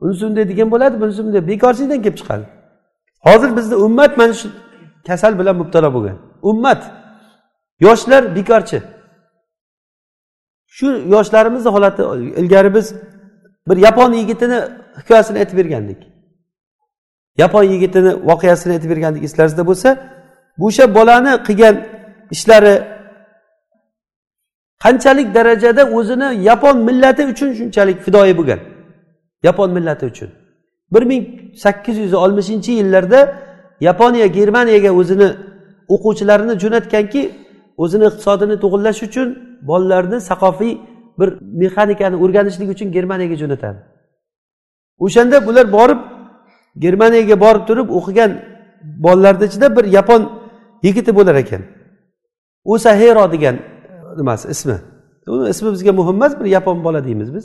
[0.00, 2.44] Unisi bunday degan bo'ladi bunisi bunday bekorchilikdan kelib chiqadi.
[3.26, 4.48] Hozir bizni ummat mana shu
[5.06, 6.16] kasal bilan mubtalo bo'lgan.
[6.42, 6.82] Ummat.
[7.80, 8.82] Yoshlar bekorchi.
[10.66, 12.02] Shu yoshlarimizni holati
[12.40, 12.94] ilgari biz
[13.68, 14.58] bir yapon yigitini
[14.98, 16.00] hikoyasini aytib bergandik.
[17.36, 19.88] Yapon yigitini voqeasini aytib bergandik eslaringizda bo'lsa
[20.58, 21.74] o'sha bolani qilgan
[22.30, 22.74] ishlari
[24.84, 28.60] qanchalik darajada o'zini yapon millati uchun shunchalik fidoyi bo'lgan.
[29.42, 30.30] Yapon millati uchun.
[30.92, 31.24] bir ming
[31.56, 33.34] sakkiz yuz oltmishinchi yillarda
[33.80, 35.28] yaponiya germaniyaga o'zini
[35.88, 37.22] o'quvchilarini jo'natganki
[37.82, 39.28] o'zini iqtisodini to'g'irlash uchun
[39.62, 40.72] bolalarni saqofiy
[41.18, 41.28] bir
[41.62, 43.78] mexanikani o'rganishlik uchun germaniyaga jo'natadi.
[44.98, 46.00] O'shanda bular borib
[46.84, 48.30] germaniyaga borib turib o'qigan
[49.04, 50.22] bolalarni ichida bir yapon
[50.82, 51.62] yigiti bo'lar ekan.
[52.64, 53.56] Osahero degan
[54.18, 54.76] nimasi ismi?
[55.26, 57.44] Uni ismi bizga muhim emas bir yapon bola deymiz biz.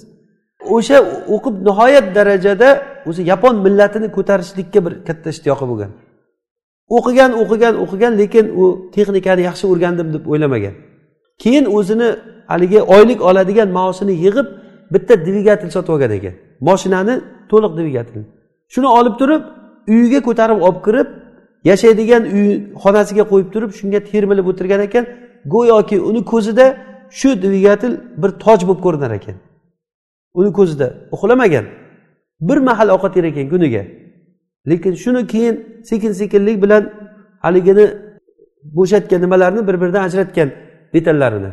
[0.76, 0.98] O'sha
[1.36, 2.70] o'qib nihoyat darajada
[3.10, 5.92] o'zi yapon millatini ko'tarishlikka bir katta ishtiyoqi bo'lgan.
[6.98, 8.64] O'qigan o'qigan o'qigan lekin u
[8.96, 10.74] texnikani yaxshi o'rgandim deb o'ylamagan.
[11.44, 12.10] Keyin o'zini
[12.52, 14.48] haligi oylik oladigan maoshini yig'ib
[14.94, 16.34] bitta dvigatel sotib olgan ekan.
[16.68, 17.16] Moshinani
[17.52, 18.24] to'liq dvigatel
[18.74, 19.42] shuni olib turib
[19.94, 21.08] uyiga ko'tarib olib kirib
[21.70, 22.50] yashaydigan uy
[22.84, 25.06] xonasiga qo'yib turib shunga termilib o'tirgan ekan
[25.54, 26.66] go'yoki uni ko'zida
[27.20, 29.36] shu dvigatel bir toj bo'lib ko'rinar ekan.
[30.34, 31.66] Uni ko'zida uxlamagan.
[32.42, 33.84] Bir mahal ovqat yer ekan kuniga.
[34.70, 35.56] Lekin shuni keyin
[35.90, 36.84] sekin sekinlik bilan
[37.46, 37.86] haligini
[38.78, 40.50] bo'shatgan nimalarni bir biridan ajratgan
[40.94, 41.52] detallarini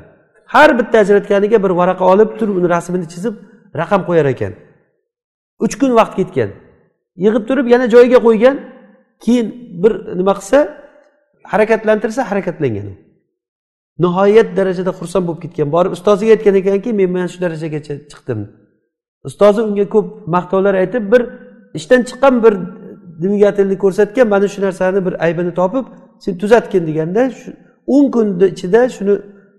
[0.55, 3.35] har bitta ajratganiga bir varaqa olib turib uni rasmini chizib
[3.81, 4.53] raqam qo'yar ekan.
[5.65, 6.51] Uch kun vaqt ketgan.
[7.25, 8.57] Yig'ib turib yana joyiga qo'ygan
[9.25, 9.47] keyin
[9.83, 10.59] bir nima qilsa
[11.53, 12.87] harakatlantirsa harakatlangan
[14.03, 15.69] nihoyat darajada xursand bo'lib ketgan.
[15.77, 18.41] Borib ustoziga aytgan ekanki men mana shu darajagacha chiqdim.
[19.25, 21.23] Ustozi unga ko'p maqtovlar aytib bir
[21.79, 22.55] ishdan chiqqan bir
[23.23, 25.85] dvigatelni ko'rsatgan mana shu narsani bir aybini topib
[26.25, 27.49] sen tuzatgin deganda shu
[27.95, 29.15] o'n kunni ichida shuni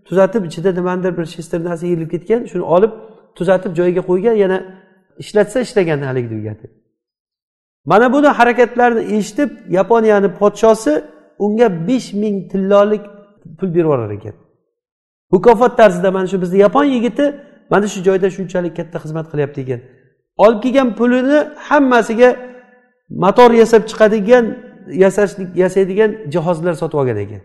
[0.07, 2.91] tuzatib ichida nimanidir bir shesternasi yeyilib ketgan shuni olib
[3.37, 4.57] tuzatib joyiga qo'ygan yana
[5.23, 6.71] ishlatsa ishlagan haligi dvigatel
[7.85, 10.93] mana buni harakatlarini eshitib yaponiyani podshosi
[11.45, 13.01] unga besh ming tillolik
[13.59, 14.33] pul berib yuborar ekan.
[15.31, 17.25] Mukofot tarzida mana shu bizni yapon yigiti
[17.71, 19.81] mana shu joyda shunchalik katta xizmat qilyapti ekan
[20.43, 22.29] olib kelgan pulini hammasiga
[23.23, 24.45] motor yasab chiqadigan
[24.87, 27.41] yasashlik yasaydigan jihozlar sotib olgan ekan.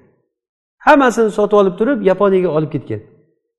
[0.79, 3.01] Hammasini sotib olib turib yaponiyaga olib ketgan.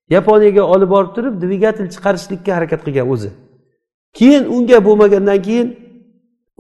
[0.09, 3.29] Yaponiyaga olib borib turib dvigatel chiqarishlikka harakat qilgan o'zi.
[4.17, 5.67] Keyin unga bo'lmagandan keyin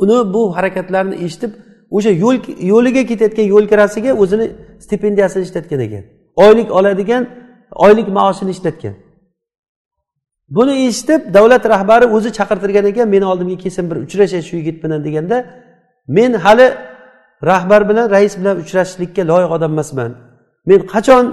[0.03, 1.51] uni bu harakatlarni eshitib
[1.97, 2.37] o'sha yo'l
[2.71, 4.45] yo'liga ketayotgan yo'l kirasiga o'zini
[4.79, 6.03] stipendiyasini ishlatgan ekan.
[6.35, 7.23] Oylik oladigan
[7.85, 8.93] oylik maoshini ishlatgan.
[10.55, 14.99] Buni eshitib davlat rahbari o'zi chaqirtirgan ekan meni oldimga kelsin bir uchrashay shu yigit bilan
[15.07, 15.37] deganda
[16.07, 16.67] men hali
[17.49, 20.11] rahbar bilan rais bilan uchrashishlikka loyiq odam emasman.
[20.69, 21.25] Men qachon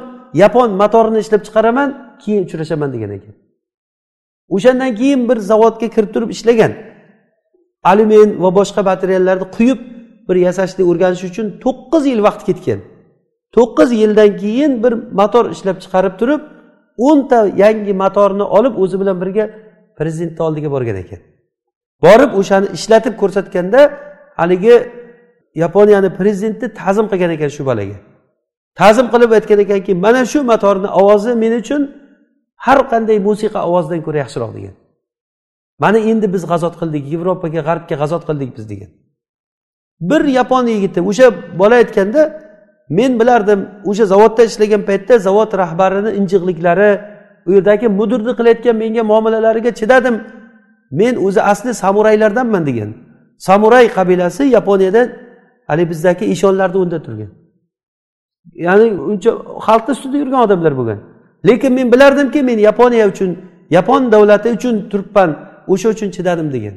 [0.43, 1.89] yapon motorini ishlab chiqaraman
[2.23, 3.35] keyin uchrashaman degan ekan.
[4.55, 6.73] O'shandan keyin bir zavodga kirib turib ishlagan.
[7.91, 9.81] Alyumin va boshqa materiallarni quyib
[10.29, 12.81] bir yasashni o'rganish uchun to'qqiz yil vaqt ketgan.
[13.57, 16.43] To'qqiz yildan keyin bir motor ishlab chiqarib turib
[16.99, 19.45] o'nta yangi motorni olib o'zi bilan birga
[19.99, 21.21] prezidentni oldiga borgan ekan.
[22.03, 23.81] Borib o'shani ishlatib ko'rsatganda
[24.37, 24.75] haligi
[25.55, 27.97] yaponiyani prezidenti ta'zim qilgan ekan shu bolaga.
[28.81, 31.83] Ta'zim qilib aytgan ekanki mana shu motorni ovozi men uchun
[32.67, 34.75] har qanday musiqa ovozidan ko'ra yaxshiroq degan.
[35.83, 38.91] Mana endi biz g'azot qildik yevropaga g'arbga g'azot qildik biz degan.
[40.11, 41.27] Bir yapon yigiti o'sha
[41.61, 42.23] bola aytganda
[42.89, 46.91] men bilardim o'sha zavodda ishlagan paytda zavod rahbarini injiqliklari
[47.47, 50.14] u yerdagi mudirni qilayotgan menga muomalalariga chidadim
[50.91, 52.91] men o'zi asli samuraylardanman degan.
[53.39, 55.03] Samuray qabilasi yaponiyada
[55.66, 57.30] haligi bizdagi eshonlarni o'rnida turgan.
[58.66, 59.30] Ya'ni uncha
[59.66, 60.99] xalqni ustida yurgan odamlar bo'lgan.
[61.47, 63.30] Lekin men bilardimki men yaponiya uchun
[63.70, 65.30] yapon davlati uchun turibman
[65.72, 66.74] o'sha uchun chidadim degan.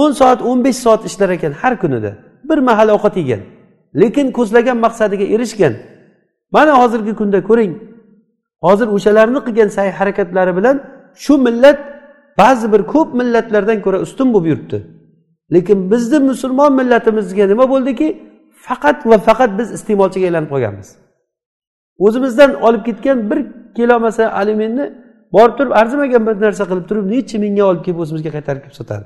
[0.00, 2.10] o'n soat o'n besh soat ishlar ekan har kunida.
[2.48, 3.40] Bir mahal ovqat yegan.
[3.94, 5.74] Lekin ko'zlagan maqsadiga erishgan.
[6.50, 7.72] Mana hozirgi kunda ko'ring.
[8.62, 10.76] Hozir o'shalarni qilgan sa'y harakatlari bilan
[11.14, 11.78] shu millat
[12.38, 14.78] ba'zi bir ko'p millatlardan ko'ra ustun bo'lib yuribdi.
[15.52, 18.08] Lekin bizni musulmon millatimizga nima bo'ldiki?
[18.66, 20.88] Faqat va faqat biz iste'molchiga aylanib qolganmiz.
[21.98, 23.38] O'zimizdan olib ketgan bir
[23.76, 24.84] kilo masalan alyuminni
[25.32, 29.04] borib turib arzimagan bir narsa qilib turib necha mingga olib kelib o'zimizga qaytarib kelib sotadi?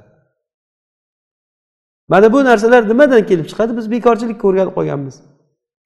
[2.09, 3.77] Mana bu narsalar nimadan kelib chiqadi?
[3.77, 5.15] Biz bekorchilikka o'rganib qolganmiz.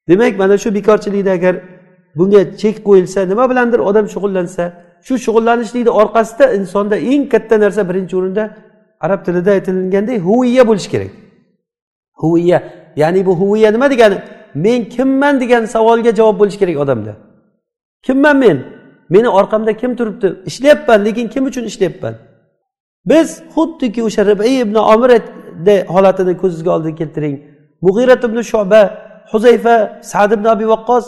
[0.09, 1.55] Demak mana shu bekorchilikda agar
[2.17, 4.64] bunga chek qo'yilsa nima bilandir odam shug'ullansa
[5.07, 8.45] shu shug'ullanishlikni orqasida insonda eng katta narsa birinchi o'rinda
[9.01, 11.12] arab tilida aytilgandek huviya bo'lishi kerak.
[12.23, 12.59] Huviya
[12.97, 14.19] ya'ni bu huviya nima degani?
[14.55, 17.12] Men kimman degan savolga javob bo'lishi kerak odamda.
[18.03, 18.59] Kimman men?
[19.09, 20.29] Meni orqamda kim turibdi?
[20.47, 22.14] Ishlayapman lekin kim uchun ishlayapman?
[23.07, 25.11] Biz xuddiki o'sha ribiy ibn omir
[25.94, 27.36] holatini ko'zingizga oldiga keltiring.
[27.86, 28.80] Mug'irat ibn shoba
[29.32, 31.04] huzayfa sad ibn abi vaqqos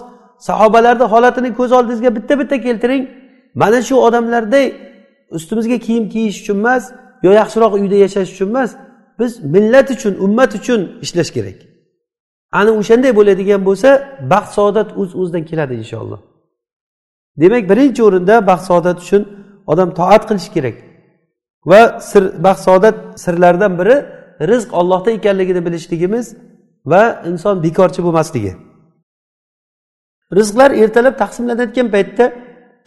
[0.49, 3.03] sahobalarni holatini ko'z oldingizga bitta bitta keltiring.
[3.55, 4.67] Mana shu odamlarday
[5.31, 6.93] ustimizga kiyim kiyish uchun emas
[7.23, 8.71] yo yaxshiroq uyda yashash uchun emas
[9.19, 11.59] biz millat uchun ummat uchun ishlash kerak.
[12.53, 13.89] Ana o'shanday bo'ladigan bo'lsa
[14.33, 16.21] baxt saodat o'z o'zidan keladi inshaalloh.
[17.41, 19.23] Demak birinchi o'rinda baxt saodat uchun
[19.73, 20.77] odam toat qilishi kerak.
[21.71, 23.97] Va sir baxt saodat sirlaridan biri
[24.41, 26.37] rizq ollohda ekanligini bilishligimiz
[26.87, 28.53] va inson bekorchi bo'lmasligi.
[30.39, 32.25] Rizqlar ertalab taqsimlanayotgan paytda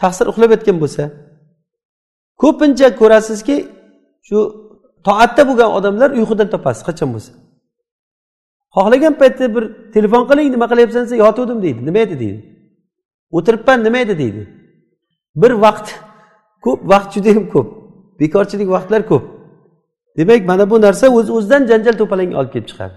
[0.01, 1.03] taqsir uxlab yotgan bo'lsa
[2.41, 3.57] ko'pincha ko'rasizki
[4.27, 4.37] shu
[5.07, 7.31] toatda bo'lgan odamlar uyqudan topasiz qachon bo'lsa.
[8.75, 9.63] Xohlagan paytda bir
[9.95, 11.79] telefon qiling nima qilyapsan desa yotuvdim deydi.
[11.87, 12.41] Nima edi deydi.
[13.37, 14.43] O'tiribman nima edi deydi.
[15.41, 15.87] Bir vaqt
[16.65, 17.67] ko'p vaqt judayam ko'p.
[18.19, 19.23] Bekorchilik vaqtlar ko'p.
[20.17, 22.95] Demak mana bu narsa o'z uz o'zidan janjal to'palanga olib kelib chiqadi.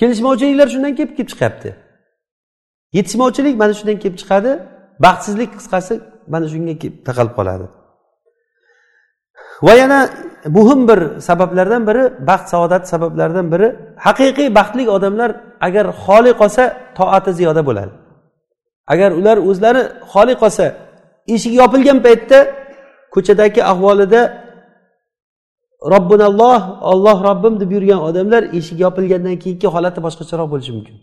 [0.00, 1.70] Kelishmovchiliklar shundan kelib kelib chiqyapti.
[2.96, 4.50] Yetishmovchilik mana shundan kelib chiqadi.
[5.04, 5.94] Baxtsizlik qisqasi
[6.32, 7.66] mana shunga kelib taqalib qoladi.
[9.66, 10.00] Va yana
[10.56, 13.68] muhim bir sabablardan biri baxt saodat sabablaridan biri
[14.06, 15.30] haqiqiy baxtli odamlar
[15.66, 16.62] agar xoli qolsa
[16.98, 17.92] toati ziyoda bo'ladi.
[18.92, 19.82] Agar ular o'zlari
[20.12, 20.64] xoli qolsa
[21.34, 22.38] eshik yopilgan paytda
[23.14, 24.20] ko'chadagi ahvolida
[25.90, 30.96] robbinalloh olloh robbim deb yurgan odamlar eshik yopilgandan keyingi holati boshqacharoq bo'lishi mumkin.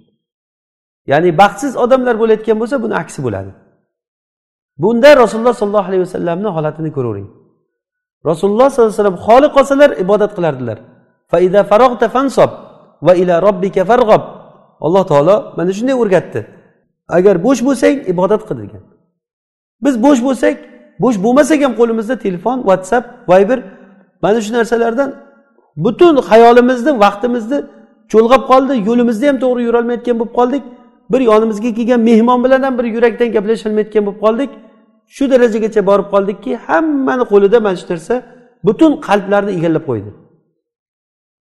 [1.12, 3.52] Ya'ni baxtsiz odamlar bo'layotgan bo'lsa buni aksi bo'ladi.
[4.78, 7.28] Bunda rasululloh sollallohu alayhi vasallamni holatini ko'ravering.
[8.30, 10.78] Rasululloh sollallohu alayhi vasallam xoli qolsalar ibodat qilardilar.
[14.86, 16.42] Alloh taolo mana shunday o'rgatdi.
[17.18, 18.84] Agar bo'sh bo'lsang ibodat qil degan
[19.82, 20.56] biz bo'sh bo'lsak
[21.04, 23.60] bo'sh bo'lmasak ham qo'limizda telefon whatsapp viber
[24.24, 25.10] mana shu narsalardan
[25.86, 27.60] butun xayolimizni vaqtimizni
[28.12, 30.64] cho'lg'ab qoldi yo'limizni ham to'g'ri yurolmayotgan bo'lib qoldik.
[31.12, 34.50] Bir yonimizga kelgan mehmon bilan ham bir yurakdan gaplasholmayotgan bo'lib qoldik.
[35.16, 38.16] Shu darajagacha borib qoldikki hammani qo'lida mana shu narsa
[38.68, 40.10] butun qalblarni egallab qo'ydi.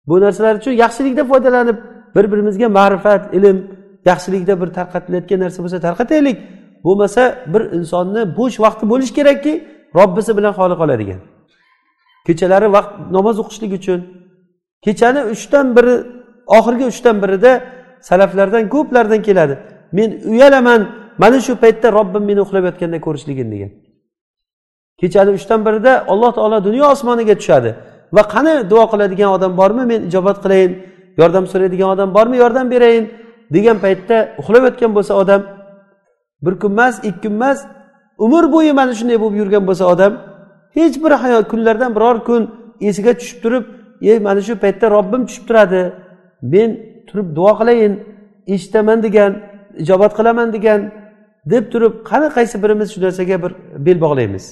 [0.09, 1.79] Bu narsalar uchun yaxshilikda foydalanib
[2.17, 3.57] bir birimizga ma'rifat ilm
[4.11, 6.37] yaxshilikda bir tarqatilayotgan narsa bo'lsa tarqataylik.
[6.87, 7.23] Bo'lmasa
[7.53, 9.53] bir insonni bo'sh vaqti bo'lishi kerakki
[9.99, 11.21] robbisi bilan xoli qoladigan.
[12.27, 14.01] Kechalari vaqt namoz o'qishlik uchun.
[14.85, 15.95] Kechani uchdan biri
[16.59, 17.53] oxirgi uchdan birida
[18.09, 19.55] salaflardan ko'plardan keladi.
[19.97, 20.81] Men uyalaman
[21.23, 23.71] mana shu paytda robbim meni uxlab yotganda ko'rishligim degan.
[25.01, 27.71] Kechani uchdan birida alloh taolo dunyo osmoniga tushadi.
[28.17, 30.73] Va qani duo qiladigan odam bormi men ijobat qilayin
[31.21, 33.05] yordam so'raydigan odam bormi yordam berayin
[33.55, 35.43] degan paytda uxlab yotgan bo'lsa odam
[36.45, 37.59] bir kun emas ikki kun emas
[38.25, 40.13] umr bo'yi mana shunday bo'lib yurgan bo'lsa odam
[40.77, 42.43] hech bir hayot kunlardan biror kun
[42.89, 43.65] esiga tushib turib
[44.11, 45.83] ey mana shu paytda robbim tushib turadi
[46.53, 46.71] men
[47.09, 47.93] turib duo qilayin
[48.55, 49.33] eshitaman degan
[49.83, 50.81] ijobat qilaman degan
[51.53, 53.53] deb turib qani qaysi birimiz shu narsaga bir
[53.87, 54.45] bel bog'laymiz?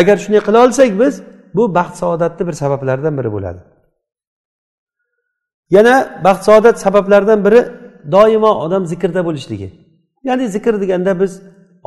[0.00, 1.14] Agar shunday qila olsak biz
[1.56, 3.60] bu baxt saodatni bir sabablaridan biri bo'ladi.
[5.76, 7.60] Yana baxt saodat sabablaridan biri
[8.12, 9.68] doimo odam zikrda bo'lishligi.
[10.28, 11.32] Ya'ni zikr deganda biz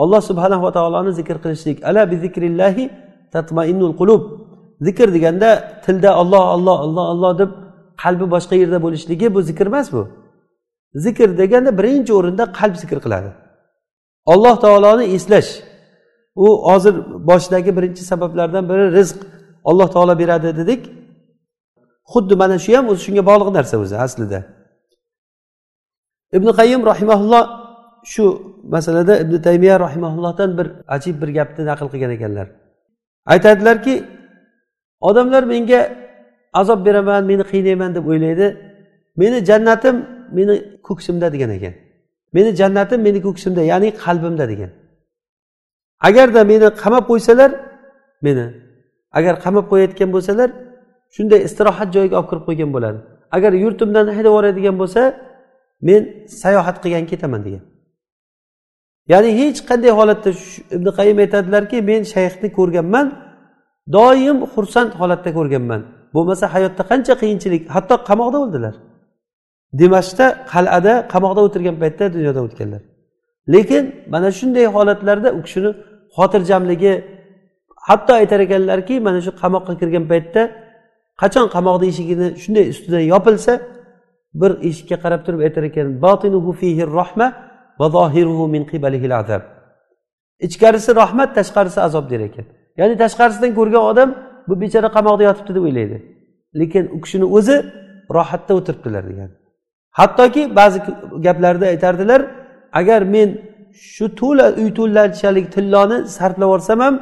[0.01, 1.77] alloh subhanava taoloni zikr qilishlik.
[1.89, 2.85] Ala bi zikrillahi
[3.33, 4.23] tatmainnul qulub.
[4.87, 5.49] Zikr deganda
[5.85, 7.51] tilda olloh olloh olloh olloh deb
[8.03, 10.01] qalbi boshqa yerda bo'lishligi bu zikr emas bu.
[11.05, 13.29] Zikr deganda birinchi o'rinda qalb zikr qiladi.
[14.33, 15.49] Alloh taoloni eslash.
[16.35, 16.95] U hozir
[17.29, 19.19] boshidagi birinchi sabablardan biri rizq
[19.69, 20.81] alloh taolo beradi dedik.
[22.13, 24.39] Xuddi mana shu ham o'zi shunga bog'liq narsa o'zi aslida.
[26.37, 27.43] Ibn qayyim rahimaulloh
[28.13, 28.25] shu
[28.63, 32.47] masalada ibn taymiya rahimaullohdan bir ajib bir gapni naql qilgan ekanlar.
[33.33, 33.93] Aytadilarki
[35.09, 35.81] odamlar menga
[36.59, 38.47] azob beraman meni qiynayman deb o'ylaydi.
[39.21, 39.95] Meni jannatim
[40.37, 40.53] meni
[40.87, 41.73] ko'ksimda degan ekan.
[42.35, 44.71] Meni jannatim meni ko'ksimda ya'ni qalbimda degan.
[46.07, 47.51] Agarda meni qamab qo'ysalar
[48.25, 48.45] meni.
[49.17, 50.49] Agar qamab qo'yayotgan bo'lsalar
[51.15, 52.99] shunday istirohat joyiga olib kirib qo'ygan bo'ladi
[53.35, 55.01] agar yurtimdan haydab yuboradigan bo'lsa
[55.87, 56.01] men
[56.41, 57.63] sayohat qilgan ketaman degan.
[59.11, 60.29] Ya'ni hech qanday holatda
[60.75, 63.07] ibn qayim aytadilarki men shayxni ko'rganman
[63.95, 65.81] doim xursand holatda ko'rganman.
[66.15, 68.75] Bo'lmasa hayotda qancha qiyinchilik hatto qamoqda o'ldilar.
[69.79, 72.81] Dimashqda qal'ada qamoqda o'tirgan paytda dunyodan o'tganlar.
[73.53, 73.83] Lekin
[74.13, 75.71] mana shunday holatlarda u kishini
[76.17, 76.93] xotirjamligi
[77.87, 80.41] hatto aytar ekanlarki mana shu qamoqqa kirgan paytda
[81.21, 83.53] qachon qamoqni eshigini shunday ustidan yopilsa
[84.41, 85.87] bir eshikka qarab turib aytar ekan
[87.79, 88.63] rahma min
[89.21, 89.41] azab
[90.39, 92.45] ichkarisi rahmat tashqarisi azob der ekan.
[92.79, 94.09] Ya'ni tashqarisidan ko'rgan odam
[94.47, 95.97] bu bechora qamoqda yotibdi deb o'ylaydi.
[96.59, 97.55] Lekin u kishini o'zi
[98.17, 99.29] rohatda o'tiribdilar degan.
[99.99, 100.77] Hattoki ba'zi
[101.25, 102.21] gaplarda aytardilar
[102.79, 103.29] agar men
[103.93, 106.95] shu to'la uy to'lanchalik tilloni sarflab yuborsam ham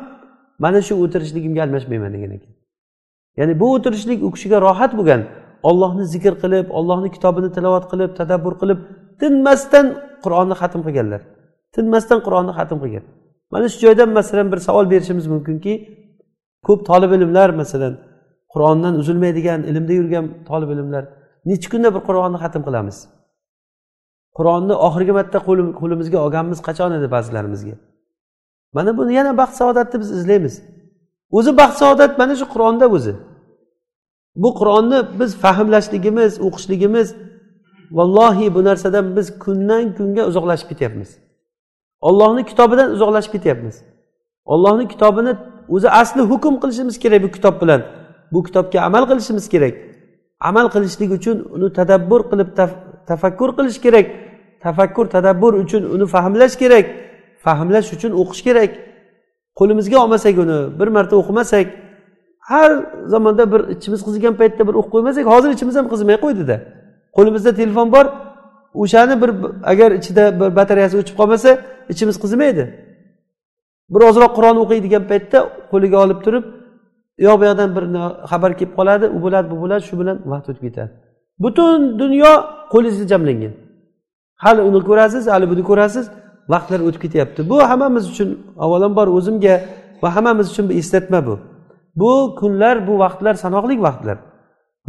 [0.63, 2.53] mana shu o'tirishligimga almashmayman degan ekan.
[3.39, 5.21] Ya'ni bu o'tirishlik u kishiga rohat bo'lgan
[5.69, 8.80] ollohni zikr qilib ollohni kitobini tilovat qilib tadabbur qilib
[9.21, 9.86] tinmasdan
[10.26, 11.21] qur'onni xatm qilganlar.
[11.76, 13.05] Tinmasdan qur'onni xatm qilgan.
[13.51, 15.73] Mana shu joydan masalan bir savol berishimiz mumkinki
[16.67, 17.93] ko'p tolib ilmlar masalan
[18.53, 21.03] qur'ondan uzilmaydigan ilmda yurgan tolib ilmlar
[21.49, 22.97] necha kunda bir qur'onni xatm qilamiz?
[24.38, 25.39] Qur'onni oxirgi marta
[25.82, 27.76] qo'limizga olganmiz qachon edi ba'zilarimizga?
[28.76, 30.55] Mana buni yana baxt saodatni biz izlaymiz.
[31.38, 33.13] O'zi baxt saodat mana shu qur'onda o'zi.
[34.43, 37.07] Bu qur'onni biz fahmlashligimiz o'qishligimiz
[37.91, 41.09] vallohi bu narsadan biz kundan kunga uzoqlashib ketyapmiz.
[42.01, 43.75] Ollohni kitobidan uzoqlashib ketyapmiz.
[44.45, 45.38] Ollohni kitobini
[45.69, 47.81] o'zi asli hukm qilishimiz kerak bu kitob bilan.
[48.31, 49.73] Bu kitobga amal qilishimiz kerak.
[50.39, 52.49] Amal qilishlik uchun uni tadabbur qilib
[53.07, 54.05] tafakkur qilish kerak.
[54.63, 56.86] Tafakkur tadabbur uchun uni fahmlash kerak.
[57.45, 58.71] Fahmlash uchun o'qish kerak.
[59.59, 61.67] Qo'limizga olmasak uni bir marta o'qimasak
[62.49, 62.71] har
[63.13, 66.55] zamonda bir ichimiz qizigan paytda bir o'qib qo'ymasak hozir ichimiz ham qizimay qo'ydida.
[67.18, 68.05] Qo'limizda telefon bor.
[68.84, 69.32] O'shani bir
[69.72, 71.49] agar ichida bir batareyasi o'chib qolmasa
[71.93, 72.63] ichimiz qizimaydi.
[73.93, 75.39] Bir ozroq qur'on o'qiydigan paytda
[75.72, 76.43] qo'liga olib turib
[77.20, 77.84] u yoq bu yoqdan bir
[78.32, 80.91] xabar kelib qoladi u bo'ladi bu bo'ladi shu bilan vaqt o'tib ketadi.
[81.43, 82.32] Butun dunyo
[82.74, 83.53] qo'lingizda jamlangan.
[84.43, 86.05] Hali uni ko'rasiz hali buni ko'rasiz
[86.53, 87.39] vaqtlar o'tib ketyapti.
[87.51, 88.30] Bu hammamiz uchun
[88.63, 89.55] avvalambor o'zimga
[90.01, 91.36] va hammamiz uchun bir eslatma bu.
[92.01, 94.18] Bu kunlar bu vaqtlar sanoqli vaqtlar.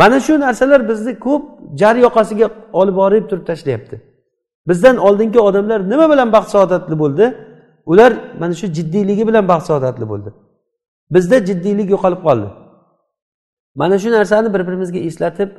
[0.01, 1.43] Mana shu narsalar bizni ko'p
[1.81, 2.47] jar yoqasiga
[2.81, 3.97] olib borib turib tashlayapti.
[4.69, 7.27] Bizdan oldingi odamlar nima bilan baxt saodatli bo'ldi?
[7.87, 10.31] Ular mana shu jiddiyligi bilan baxt saodatli bo'ldi.
[11.15, 12.49] Bizda jiddiylik yo'qolib qoldi.
[13.81, 15.51] Mana shu narsani bir birimizga eslatib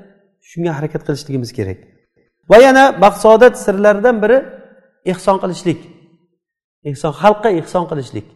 [0.49, 1.79] shunga harakat qilishligimiz kerak.
[2.49, 4.37] Va yana baxt saodat sirlaridan biri
[5.11, 5.79] ehson qilishlik.
[6.89, 8.27] Ehson xalqqa ehson qilishlik.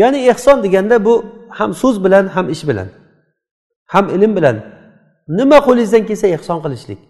[0.00, 1.14] Ya'ni ehson deganda bu
[1.58, 2.88] ham so'z bilan ham ish bilan
[3.92, 4.56] ham ilm bilan.
[5.28, 7.00] Nima qo'lingizdan kelsa ehson qilishlik.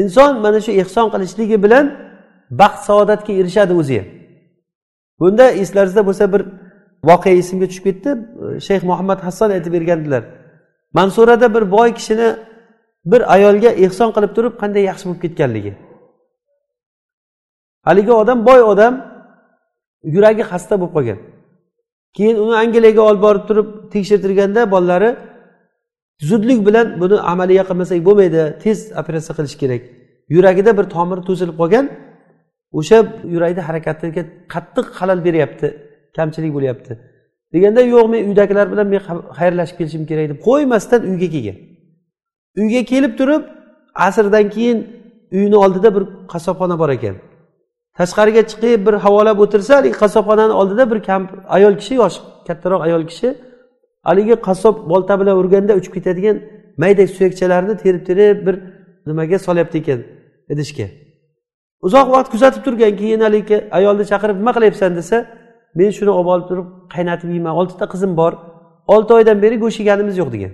[0.00, 1.84] Inson mana shu ehson qilishligi bilan
[2.60, 4.06] baxt saodatga erishadi o'zi ham.
[5.20, 6.42] Bunda eslaringizda bo'lsa bir
[7.08, 8.10] voqea esimga tushib ketdi.
[8.66, 10.22] Shayx muhammad hasson aytib bergandilar.
[10.98, 12.28] Mansurada bir boy kishini
[13.12, 15.72] bir ayolga ehson qilib turib qanday yaxshi bo'lib ketganligi.
[17.86, 18.94] Haligi odam boy odam
[20.14, 21.18] yuragi xasta bo'lib qolgan.
[22.16, 25.10] Keyin uni angliyaga olib borib turib tekshirtirganda bolalari
[26.28, 29.82] zudlik bilan buni amaliya qilmasak bo'lmaydi tez operatsiya qilish kerak.
[30.34, 31.86] Yuragida bir tomiri to'silib qolgan
[32.78, 32.98] o'sha
[33.34, 34.22] yurakni harakatiga
[34.54, 35.66] qattiq xalal beryapti
[36.16, 36.92] kamchilik bo'lyapti.
[37.54, 39.00] Deganda yo'q men uydagilar bilan men
[39.38, 41.56] xayrlashib kelishim kerak deb qo'ymasdan uyga kelgan.
[42.60, 43.42] Uyga kelib turib
[44.06, 44.78] asrdan keyin
[45.38, 47.16] uyni oldida bir qassobxona bor ekan.
[47.98, 53.02] Tashqariga chiqib bir havolab o'tirsa haligi qassobxonani oldida bir kampir ayol kishi yoshi kattaroq ayol
[53.10, 53.28] kishi
[54.08, 56.36] haligi qassob bolta bilan urganda uchib ketadigan
[56.82, 58.54] mayda suyakchalarni terib terib bir
[59.08, 60.00] nimaga solyapti ekan
[60.52, 60.86] idishga
[61.86, 65.16] uzoq vaqt kuzatib turgan keyin haligi ayolni chaqirib nima qilyapsan desa
[65.74, 67.52] men shuni olib olib turib qaynatib yeyman.
[67.60, 68.32] Oltita qizim bor
[68.94, 70.52] olti oydan beri go'sht yeganimiz yo'q degan.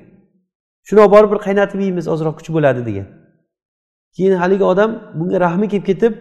[0.88, 3.06] Shuni olib borib bir qaynatib yeymiz ozroq kuch bo'ladi degan.
[4.16, 6.12] Keyin haligi odam bunga rahmi kelib ketib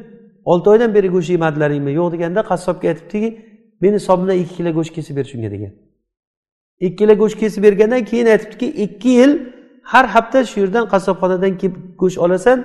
[0.51, 3.29] olti oydan beri go'sht yemadilaringmi yo'q deganda qassobga aytibdiki
[3.83, 5.71] meni hisobimdan ikki kilo go'sht kesib ber shunga degan.
[6.79, 9.31] Ikki kilo go'sht kesib bergandan keyin aytibdiki ikki yil
[9.91, 12.57] har hafta shu yerdan qassobxonadan kelib go'sht olasan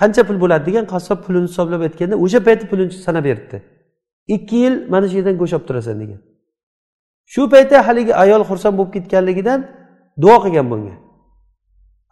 [0.00, 3.56] qancha pul bo'ladi degan qassob pulini hisoblab aytganda o'sha payti pulini sanab beribdi.
[4.34, 6.20] Ikki yil mana shu yerdan go'sht olib turasan degan.
[7.32, 9.60] Shu paytda haligi ayol xursand bo'lib ketganligidan
[10.22, 10.94] duo qilgan bunga.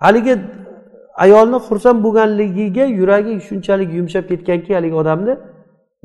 [0.05, 0.35] Haligi
[1.25, 5.35] ayolni xursand bo'lganligiga yuragi shunchalik yumshab ketganki haligi odamni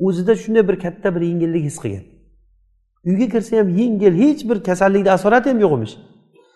[0.06, 2.04] o'zida shunday bir katta bir yengillik his qilgan.
[3.08, 5.94] Uyga kirsa ham yengil hech bir kasallikni asorati ham yo'q emish.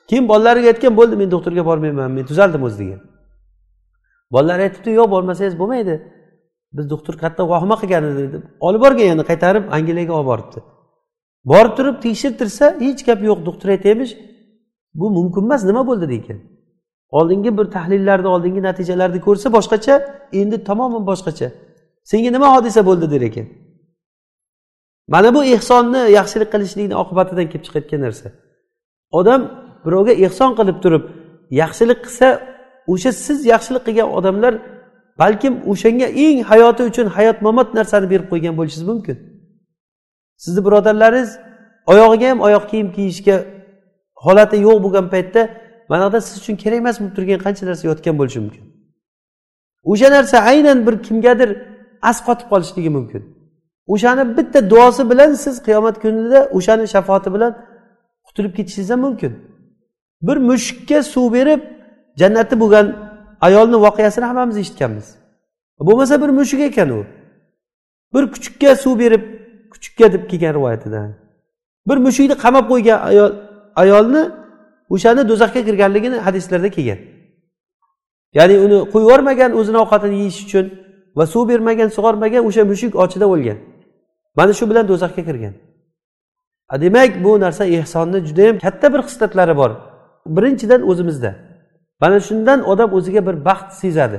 [0.08, 3.00] Keyin bolalariga aytgan bo'ldi men doktorga bormayman men tuzaldim o'zi degan.
[4.32, 5.94] Bolalar aytibdi yo'q bormasangiz bo'lmaydi.
[6.76, 10.58] Biz doktor katta vahima qilgan edi deb olib borgan yana qaytarib angliyaga olib boribdi.
[11.50, 14.12] Borib turib tekshirtirsa hech gap yo'q doktor aytyapmish
[15.00, 16.08] bu mumkin emas nima bo'ldi?
[16.14, 16.38] degan
[17.18, 19.94] oldingi bir tahlillarni oldingi natijalarni ko'rsa boshqacha
[20.40, 21.48] endi tamoman boshqacha.
[22.10, 23.06] Senga nima hodisa bo'ldi?
[23.10, 23.46] der ekan.
[25.08, 28.26] Mana bu ehsonni yaxshilik qilishlikni oqibatidan kelib chiqayotgan narsa.
[29.18, 29.40] Odam
[29.86, 31.04] birovga ehson qilib turib
[31.60, 32.28] yaxshilik qilsa
[32.92, 34.54] o'sha siz yaxshilik qilgan odamlar
[35.22, 39.16] balkim o'shanga eng hayoti uchun hayot mamot narsani berib qo'ygan bo'lishingiz mumkin.
[40.42, 41.30] Sizni birodarlaringiz
[41.92, 43.36] oyog'iga ham oyoq kiyim kiyishga
[44.24, 45.42] holati yo'q bo'lgan paytda
[45.90, 48.64] mana yoqda siz uchun kerak emas bo'lib turgan qancha narsa yotgan bo'lishi mumkin.
[49.90, 51.50] O'sha narsa aynan bir kimgadir
[52.10, 53.22] asqotib qolishligi mumkin.
[53.92, 57.52] O'shani bitta duosi bilan siz qiyomat kunida o'shani shafoati bilan
[58.26, 59.32] qutulib ketishingiz ham mumkin.
[60.26, 61.60] Bir mushukka suv berib
[62.20, 62.86] jannati bo'lgan
[63.40, 65.06] ayolni voqeasini hammamiz eshitganmiz.
[65.80, 67.00] Bo'lmasa bir mushuk ekan u.
[68.14, 69.22] Bir kuchukka suv berib
[69.72, 71.00] kuchukka deb kelgan rivoyatida.
[71.88, 73.30] Bir mushukni qamab qo'ygan ayol
[73.82, 74.22] ayolni
[74.94, 76.98] o'shani do'zaxga kirganligini hadislarda kelgan.
[78.38, 80.66] Ya'ni uni qo'yib yubormagan o'zini ovqatini yeyish uchun
[81.18, 83.58] va suv bermagan sug'ormagan o'sha mushuk ochida o'lgan.
[84.38, 85.54] Mana shu bilan do'zaxga kirgan.
[86.84, 89.70] Demak bu narsa ehsonni judayam katta bir xislatlari bor.
[90.26, 91.34] Birinchidan o'zimizda.
[92.00, 94.18] Mana shundan odam o'ziga bir baxt sezadi.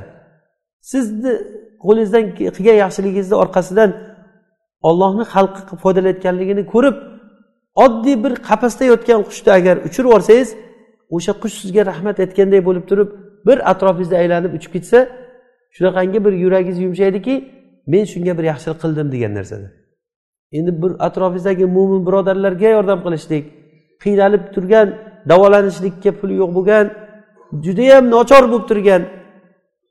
[0.82, 1.34] Sizni
[1.86, 3.91] qo'lingizdan qilgan yaxshiligingizni orqasidan
[4.89, 6.95] ollohni xalqi foydalayotganligini ko'rib
[7.86, 10.49] oddiy bir qafasda yotgan qushni agar uchirib yuborsangiz
[11.16, 13.09] o'sha qush sizga rahmat aytganday bo'lib turib
[13.47, 14.99] bir atrofingizda aylanib uchib ketsa
[15.76, 17.34] shunaqangi bir yuragingiz yumshaydiki
[17.93, 19.68] men shunga bir yaxshilik qildim degan narsada.
[20.51, 23.43] Endi bir atrofingizdagi mo'min birodarlarga yordam qilishlik
[24.03, 24.87] qiynalib turgan
[25.29, 26.85] davolanishlikka puli yo'q bo'lgan
[27.65, 29.01] judayam nochor bo'lib turgan.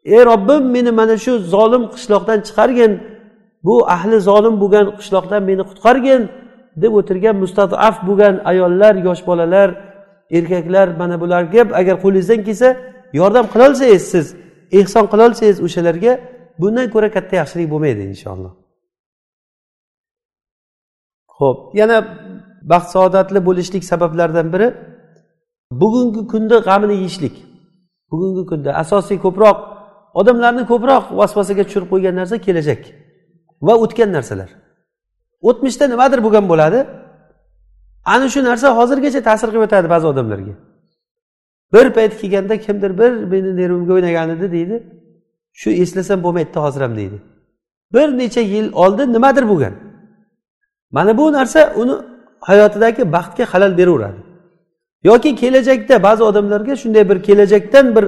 [0.05, 2.93] Ey robbim meni mana shu zolim qishloqdan chiqargin
[3.67, 6.23] bu ahli zolim bo'lgan qishloqdan meni qutqargin
[6.83, 9.69] deb o'tirgan mustadaf bo'lgan ayollar yosh bolalar
[10.39, 12.69] erkaklar mana bularga agar qo'lingizdan kelsa
[13.21, 14.27] yordam qilolsangiz siz
[14.81, 16.13] ehson qilolsangiz o'shalarga
[16.61, 18.64] bundan ko'ra katta yaxshilik bo'lmaydi inshaalloh.
[21.39, 21.97] Ho'p yana
[22.73, 24.69] baxt saodatli bo'lishlik sabablaridan biri
[25.81, 27.35] bugungi kunda g'amini yeyishlik.
[28.11, 29.59] Bugungi kunda asosiy ko'proq
[30.21, 32.81] odamlarni ko'proq vasvasaga tushirib qo'ygan narsa kelajak
[33.67, 34.51] va o'tgan narsalar.
[35.49, 36.79] O'tmishda nimadir bo'lgan bo'ladi.
[38.15, 40.55] Ana shu narsa hozirgacha ta'sir qilib o'tadi ba'zi odamlarga.
[41.73, 44.77] Bir payt kelganda kimdir bir meni nervimga o'ynagan edi deydi
[45.61, 47.19] shu eslasam bo'lmaydida hozir ham deydi.
[47.95, 49.75] Bir necha yil oldin nimadir bo'lgan.
[50.97, 51.95] Mana bu narsa uni
[52.49, 54.21] hayotidagi baxtga xalal beraveradi.
[55.09, 58.05] Yoki kelajakda ba'zi odamlarga shunday bir kelajakdan bir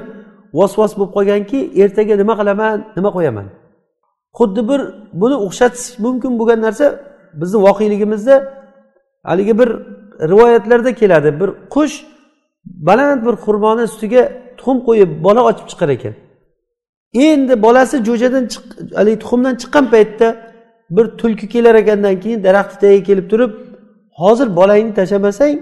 [0.58, 3.46] vasvas bo'lib qolganki ertaga nima qilaman nima qo'yaman?
[4.38, 4.80] Xuddi bir
[5.20, 6.86] buni o'xshatish mumkin bo'lgan narsa
[7.40, 8.36] bizni voqeligimizda
[9.28, 9.68] haligi bir
[10.32, 11.30] rivoyatlarda keladi.
[11.40, 11.96] Bir qush
[12.88, 14.22] baland bir xurmoni ustiga
[14.58, 16.14] tuxum qo'yib bola ochib chiqar ekan.
[17.26, 18.44] Endi bolasi jo'jadan
[18.98, 20.28] haligi tuxumdan chiqqan paytda
[20.90, 23.52] bir tulki kelar ekandan keyin daraxtni tagiga kelib turib
[24.20, 25.54] hozir bolangni tashlamasang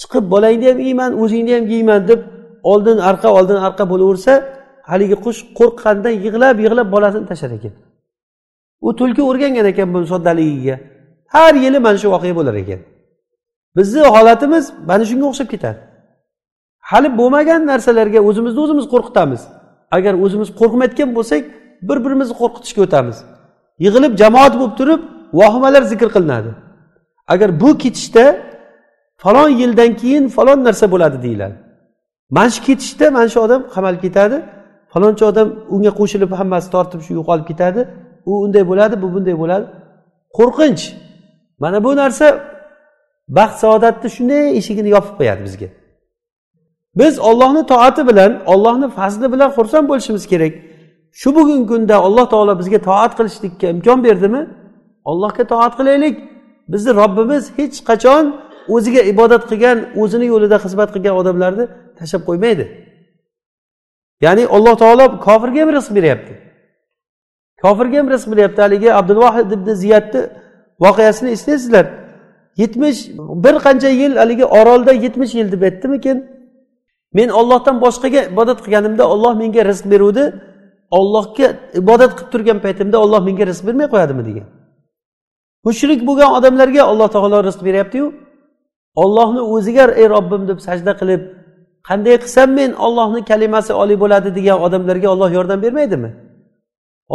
[0.00, 2.20] chiqib bolangni ham yeyman o'zingni ham yeyman deb
[2.62, 4.32] oldin arqa oldin arqa bo'laversa
[4.90, 7.72] haligi qush qo'rqqanidan yig'lab yig'lab bolasini tashlar ekan.
[8.86, 10.76] U tulki o'rgangan ekan buni soddaligiga.
[11.34, 12.80] Har yili mana shu voqea bo'lar ekan.
[13.76, 15.80] Bizni holatimiz mana shunga o'xshab ketadi.
[16.90, 19.42] Hali bo'lmagan narsalarga o'zimizni o'zimiz qo'rqitamiz.
[19.96, 21.42] Agar o'zimiz qo'rqmayotgan bo'lsak
[21.88, 23.16] bir birimizni qo'rqitishga o'tamiz.
[23.84, 25.00] Yig'ilib jamoat bo'lib turib
[25.40, 26.50] vohimalar zikr qilinadi.
[27.32, 28.24] Agar bu ketishda
[29.22, 31.56] falon yildan keyin falon narsa bo'ladi deyiladi.
[32.30, 34.36] Mana shu ketishda mana shu odam qamalib ketadi
[34.92, 37.80] falonchi odam unga qo'shilib hammasi tortib shu yo'qolib ketadi
[38.30, 39.66] u unday bo'ladi bu bunday bo'ladi.
[40.38, 40.82] Qo'rqinch.
[41.62, 42.26] Mana bu narsa
[43.38, 45.68] baxt saodatni shunday eshigini yopib qo'yadi bizga.
[47.00, 50.52] Biz ollohni toati bilan ollohni fazli bilan xursand bo'lishimiz kerak.
[51.12, 54.42] Shu bugungi kunda alloh taolo bizga toat qilishlikka imkon berdimi?
[55.10, 56.16] Allohga toat qilaylik.
[56.72, 58.24] Bizni robbimiz hech qachon
[58.74, 61.64] o'ziga ibodat qilgan o'zini yo'lida xizmat qilgan odamlarni
[61.98, 62.64] tashlab qo'ymaydi.
[64.24, 66.32] Ya'ni alloh taolo kofirga ham rizq beryapti.
[67.62, 68.60] Kofirga ham rizq beryapti.
[68.66, 70.20] Haligi abdulvohid ibn ziyadni
[70.84, 71.86] voqeasini eslaysizlar.
[72.62, 73.00] Yetmish
[73.44, 76.18] bir qancha yil haligi orolda yetmish yil deb aytdimikin?
[77.18, 80.24] Men ollohdan boshqaga ibodat qilganimda olloh menga rizq beruvdi.
[80.98, 81.46] Ollohga
[81.80, 84.46] ibodat qilib turgan paytimda olloh menga rizq bermay qo'yadimi degan.
[85.66, 88.06] Mushrik bo'lgan odamlarga alloh taolo rizq beryaptiyu.
[89.02, 91.22] Ollohni o'ziga ey robbim deb sajda qilib
[91.88, 96.10] qanday qilsam men ollohni kalimasi oliy bo'ladi degan odamlarga olloh yordam bermaydimi?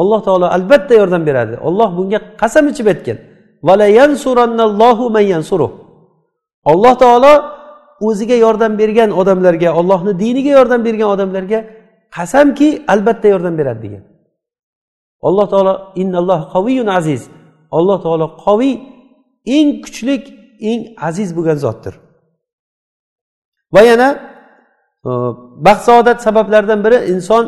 [0.02, 1.56] Alloh taolo albatta yordam beradi.
[1.68, 3.18] Olloh bunga qasam ichib aytgan
[6.72, 7.34] alloh taolo
[8.08, 11.60] o'ziga yordam bergan odamlarga ollohni diniga yordam bergan odamlarga
[12.16, 14.03] qasamki albatta yordam beradi degan.
[15.28, 17.22] Alloh taolo innalloh qaviyun aziz.
[17.78, 18.74] Alloh taolo qoviy
[19.57, 20.24] eng kuchlik
[20.70, 21.93] eng aziz bo'lgan zotdir.
[23.74, 24.09] Va yana
[25.07, 25.11] e,
[25.66, 27.43] baxt saodat sabablaridan biri inson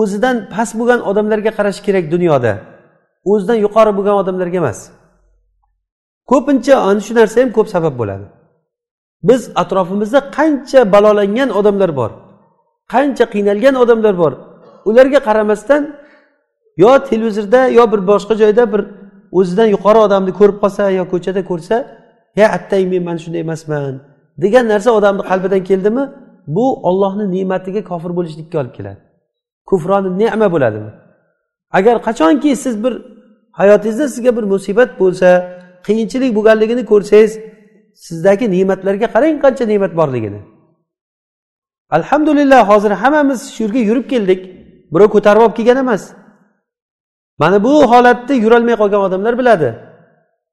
[0.00, 2.52] o'zidan past bo'lgan odamlarga qarash kerak dunyoda.
[3.30, 4.78] O'zidan yuqori bo'lgan odamlarga emas.
[6.30, 8.26] Ko'pincha ana shu narsa ham ko'p sabab bo'ladi.
[9.28, 12.10] Biz atrofimizda qancha balolangan odamlar bor.
[12.92, 14.32] Qancha qiynalgan odamlar bor.
[14.84, 15.82] Ularga qaramasdan
[16.76, 18.82] yo televizorda yo bir boshqa joyda bir
[19.38, 21.76] o'zidan yuqori odamni ko'rib qolsa yo ko'chada ko'rsa
[22.36, 23.94] he attang men mana shunday emasman
[24.42, 26.04] degan narsa odamni qalbidan keldimi?
[26.46, 29.00] Bu ollohni ne'matiga kofir bo'lishlikka olib keladi.
[29.66, 30.90] Kufroni ne'ma bo'ladimi?
[31.78, 32.94] Agar qachonki siz bir
[33.60, 35.28] hayotingizda sizga bir musibat bo'lsa
[35.86, 37.32] qiyinchilik bo'lganligini ko'rsangiz
[38.06, 40.40] sizdagi ne'matlarga qarang qancha ne'mat borligini.
[41.96, 44.40] Alhamdulillah hozir hammamiz shu yerga yurib keldik.
[44.92, 46.02] Birov ko'tarib olib kelgan emas.
[47.40, 49.68] Mana bu holatda yurolmay qolgan odamlar biladi.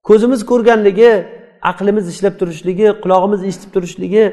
[0.08, 1.12] Ko'zimiz ko'rganligi
[1.72, 4.26] aqlimiz ishlab turishligi qulog'imiz eshitib turishligi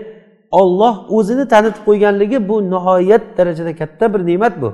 [0.61, 4.69] olloh o'zini tanitib qo'yganligi bu nihoyat darajada katta bir ne'mat bu.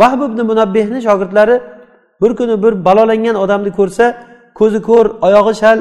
[0.00, 1.56] Vahb ibn munabbehni shogirdlari
[2.22, 4.04] bir kuni bir balolangan odamni ko'rsa
[4.58, 5.78] ko'zi ko'r oyog'i shal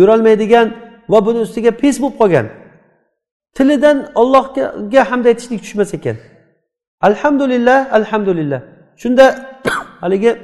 [0.00, 0.66] yurolmaydigan
[1.12, 2.46] va buni ustiga pes bo'lib qolgan.
[3.56, 6.16] Tilidan ollohga hamd aytishlik tushmas ekan.
[7.00, 8.60] Alhamdulillah alhamdulillah.
[9.02, 9.26] Shunda
[10.02, 10.38] haligi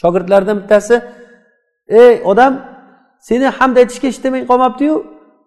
[0.00, 1.02] shogirdlardan bittasi
[1.88, 2.52] ey odam
[3.28, 4.94] seni hamd aytishga ishtamay qolmabdiyu?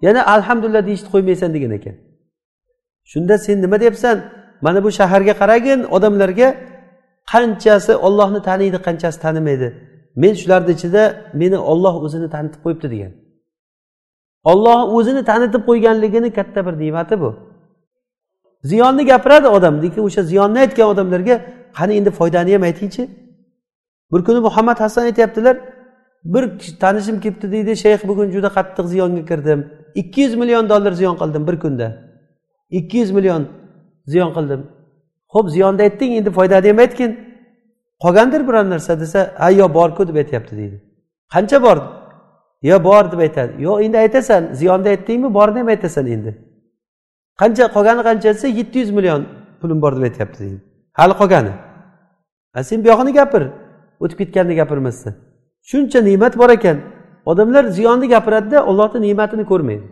[0.06, 1.96] Yana alhamdulillah deyishni qo'ymaysan degan ekan.
[3.12, 4.18] Shunda sen nima deyapsan?
[4.66, 6.50] Mana bu shaharga qaragin odamlarga
[7.32, 9.68] qanchasi ollohni taniydi qanchasi tanimaydi?
[10.22, 11.04] Men shularni ichida
[11.42, 13.12] meni olloh o'zini tanitib qo'yibdi degan.
[14.44, 17.36] Olloh o'zini tanitib qo'yganligini katta bir ne'mati bu.
[18.64, 21.36] Ziyonni gapiradi odam lekin o'sha ziyonni aytgan odamlarga
[21.78, 23.10] qani endi foydani ham aytingchi.
[24.12, 25.58] Bir kuni muhammad hasan aytyaptilar
[26.24, 26.44] bir
[26.80, 29.60] tanishim kelibdi deydi shayx bugun juda qattiq ziyonga kirdim.
[29.96, 31.88] Ikki yuz million dollar ziyon qildim bir kunda.
[32.70, 33.44] Ikki yuz million
[34.08, 34.62] ziyon qildim.
[35.28, 37.12] Ho'p ziyonni aytding endi foydani ham aytgin.
[38.04, 40.78] Qolgandir biror narsa desa ha yo borku deb aytyapti deydi.
[41.34, 41.78] Qancha bor
[42.64, 43.51] yo bor deb aytadi.
[43.66, 45.34] Yo'q endi aytasan ziyonni aytdingmi?
[45.34, 46.32] Borni ham aytasan endi.
[47.39, 49.22] Qancha qolgani qancha desa yetti yuz million
[49.61, 50.59] pulim bor deb aytyapti deydi.
[50.99, 51.53] Hali qolgani.
[52.53, 53.43] A sen buyog'ini gapir.
[54.03, 55.14] O'tib ketganini gapirmasdan.
[55.70, 56.78] Shuncha ne'mat bor ekan.
[57.26, 59.86] Odamlar ziyonni gapiradida ollohni ne'matini ko'rmaydi.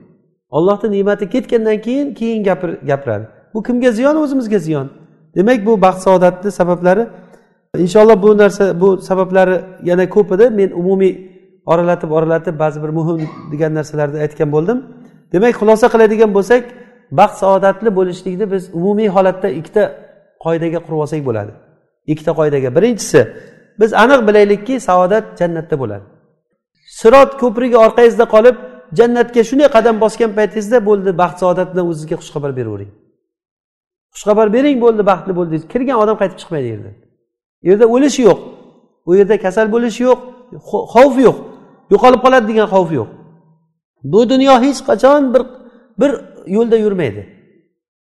[0.50, 2.44] Ollohni ne'mati ketgandan keyin keyin
[2.90, 3.26] gapiradi.
[3.54, 4.16] Bu kimga ziyon?
[4.24, 4.88] O'zimizga ziyon.
[5.36, 7.08] Demak bu baxt saodatni sabablari
[7.78, 11.14] inshaalloh bu narsa bu sabablari yana ko'p edi men umumiy
[11.72, 14.78] oralatib oralatib ba'zi bir muhim degan narsalarni aytgan bo'ldim.
[15.34, 16.64] Demak xulosa qiladigan bo'lsak
[17.20, 19.84] baxt saodatli bo'lishlikni biz umumiy holatda ikkita
[20.46, 21.52] qoidaga qurib olsak bo'ladi.
[22.12, 22.70] Ikkita qoidaga.
[22.78, 23.22] Birinchisi
[23.80, 26.06] biz aniq bilaylikki saodat jannatda bo'ladi.
[27.00, 28.58] Sirot ko'prigi orqangizda qolib
[29.00, 32.92] jannatga shunday qadam bosgan paytingizda bo'ldi baxt saodatdan o'zizga xushxabar beravering.
[34.14, 36.96] Xushxabar bering bo'ldi baxtli bo'ldingiz kirgan odam qaytib chiqmaydi yerdan.
[37.64, 38.40] U yerda o'lish yo'q.
[39.10, 40.20] U yerda kasal bo'lish yo'q.
[40.94, 41.38] Xavf yo'q.
[41.94, 43.10] Yo'qolib qoladi degan xavf yo'q.
[44.04, 45.44] Bu dunyo hech qachon bir
[46.02, 46.12] bir
[46.56, 47.22] yo'lda yurmaydi.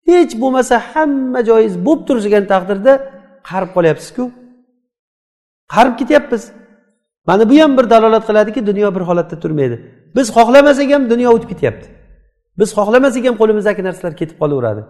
[0.09, 2.93] Hech bo'lmasa hamma joyingiz bo'lib turgan taqdirda
[3.51, 4.25] qarib qolyapsizku.
[5.75, 6.43] Qarib ketyapmiz.
[7.29, 9.77] Mana bu ham bir dalolat qiladiki dunyo bir holatda turmaydi.
[10.17, 11.87] Biz xohlamasak ham dunyo o'tib ketyapti.
[12.59, 14.83] Biz xohlamasak ham qo'limizdagi narsalar ketib qolaveradi.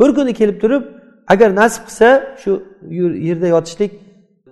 [0.00, 0.84] Bir kuni kelib turib
[1.32, 2.08] agar nasib qilsa
[2.42, 2.52] shu
[3.28, 3.92] yerda yotishlik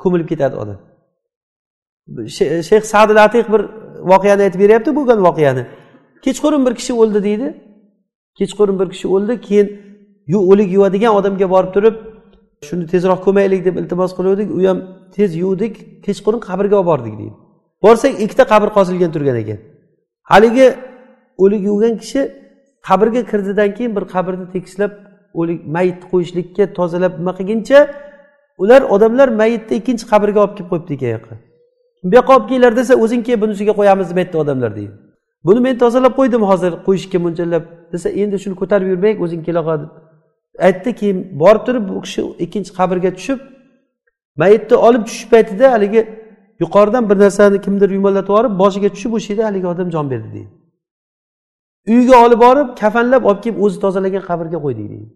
[0.02, 0.78] ko'milib ketadi odam.
[2.68, 3.62] Shayx sadil atiq bir
[4.12, 5.62] voqeani aytib beryapti bo'lgan voqeani.
[6.24, 7.48] Kechqurun bir kishi o'ldi deydi.
[8.38, 9.66] Kechqurun bir kishi o'ldi keyin
[10.50, 11.96] o'lik yuvadigan odamga borib turib
[12.68, 14.78] shuni tezroq ko'maylik deb iltimos qiluvdik u ham
[15.16, 15.74] tez yuvdik
[16.06, 17.34] kechqurun qabrga olib bordik deydi.
[17.84, 19.58] Borsak ikkita qabr qozilgan turgan ekan.
[20.30, 20.68] Haligi
[21.42, 22.20] o'lik yuvgan kishi
[22.88, 24.92] qabrga kirdidan keyin bir qabrni tekislab
[25.40, 27.78] o'lik mayitni qo'yishlikka tozalab nima qilguncha
[28.62, 31.34] ular odamlar mayitni ikkinchi qabrga olib kelib qo'yibdi ekan yoqqa.
[32.04, 34.92] Bu yoqqa olib kelinglar desa o'zing kel bunisiga qo'yamiz deb aytdi odamlar deydi.
[35.46, 37.64] Buni men tozalab qo'ydim hozir qo'yishga mo'ljallab.
[37.92, 39.90] Desa endi shuni ko'tarib yurmaylik o'zing kelog'a deb.
[40.68, 43.38] Aytdi keyin borib turib bu kishi ikkinchi qabrga tushib
[44.40, 46.02] mayitni olib tushish paytida haligi
[46.60, 50.50] yuqoridan bir narsani kimdir yumalatib yuborib boshiga tushib o'sha yerda haligi odam jon berdi deydi.
[51.88, 55.08] Uyiga olib borib kafanlab olib kelib o'zi tozalagan qabrga qo'ydik deydi.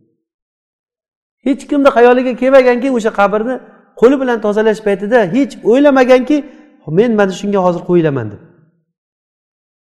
[1.46, 3.54] Hech kimni xayoliga kelmaganki o'sha qabrni
[4.00, 6.36] qo'li bilan tozalash paytida hech o'ylamaganki
[6.98, 8.42] men mana shunga hozir qo'yilaman deb.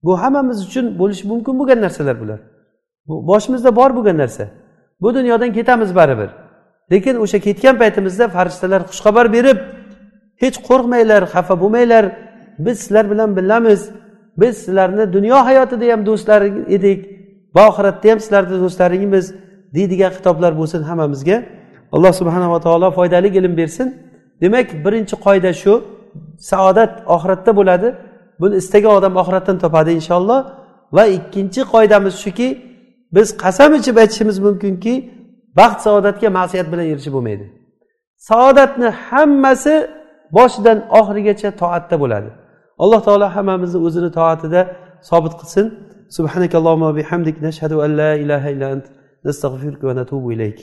[0.05, 2.39] Bu hammamiz uchun bo'lishi mumkin bo'lgan narsalar bular.
[3.07, 4.45] Bu boshimizda bor bo'lgan narsa.
[5.01, 6.29] Bu dunyodan ketamiz baribir.
[6.91, 9.59] Lekin o'sha ketgan paytimizda farishtalar xushxabar berib
[10.43, 12.05] hech qo'rqmanglar xafa bo'lmanglar.
[12.65, 13.81] Biz sizlar bilan birgamiz
[14.41, 16.41] biz sizlarni dunyo hayotida ham do'stlar
[16.77, 16.99] edik.
[17.55, 19.25] Va oxiratda ham sizlarni do'stlaringmiz
[19.75, 21.37] deydigan xitoblar bo'lsin hammamizga.
[21.95, 23.87] Alloh subhanava taolo foydali ilm bersin.
[24.41, 25.73] Demak birinchi qoida shu.
[26.51, 27.87] Saodat oxiratda bo'ladi.
[28.41, 30.39] Buni istagan odam oxiratdan topadi inshaalloh.
[30.95, 32.47] Va ikkinchi qoidamiz shuki
[33.15, 34.93] biz qasam ichib aytishimiz mumkinki
[35.59, 37.45] baxt saodatga ma'siyat bilan erishib bo'lmaydi.
[38.29, 39.75] Saodatni hammasi
[40.37, 42.29] boshidan oxirigacha toatda bo'ladi.
[42.83, 44.61] Alloh taolo hammamizni o'zini toatida
[45.09, 45.65] sobit qilsin.
[46.17, 47.35] Subhanakallohumma bihamdik.
[47.47, 48.85] Nashhadu an la ilaha illa ant.
[49.27, 50.59] Nastag'firuka va natubu ilayk.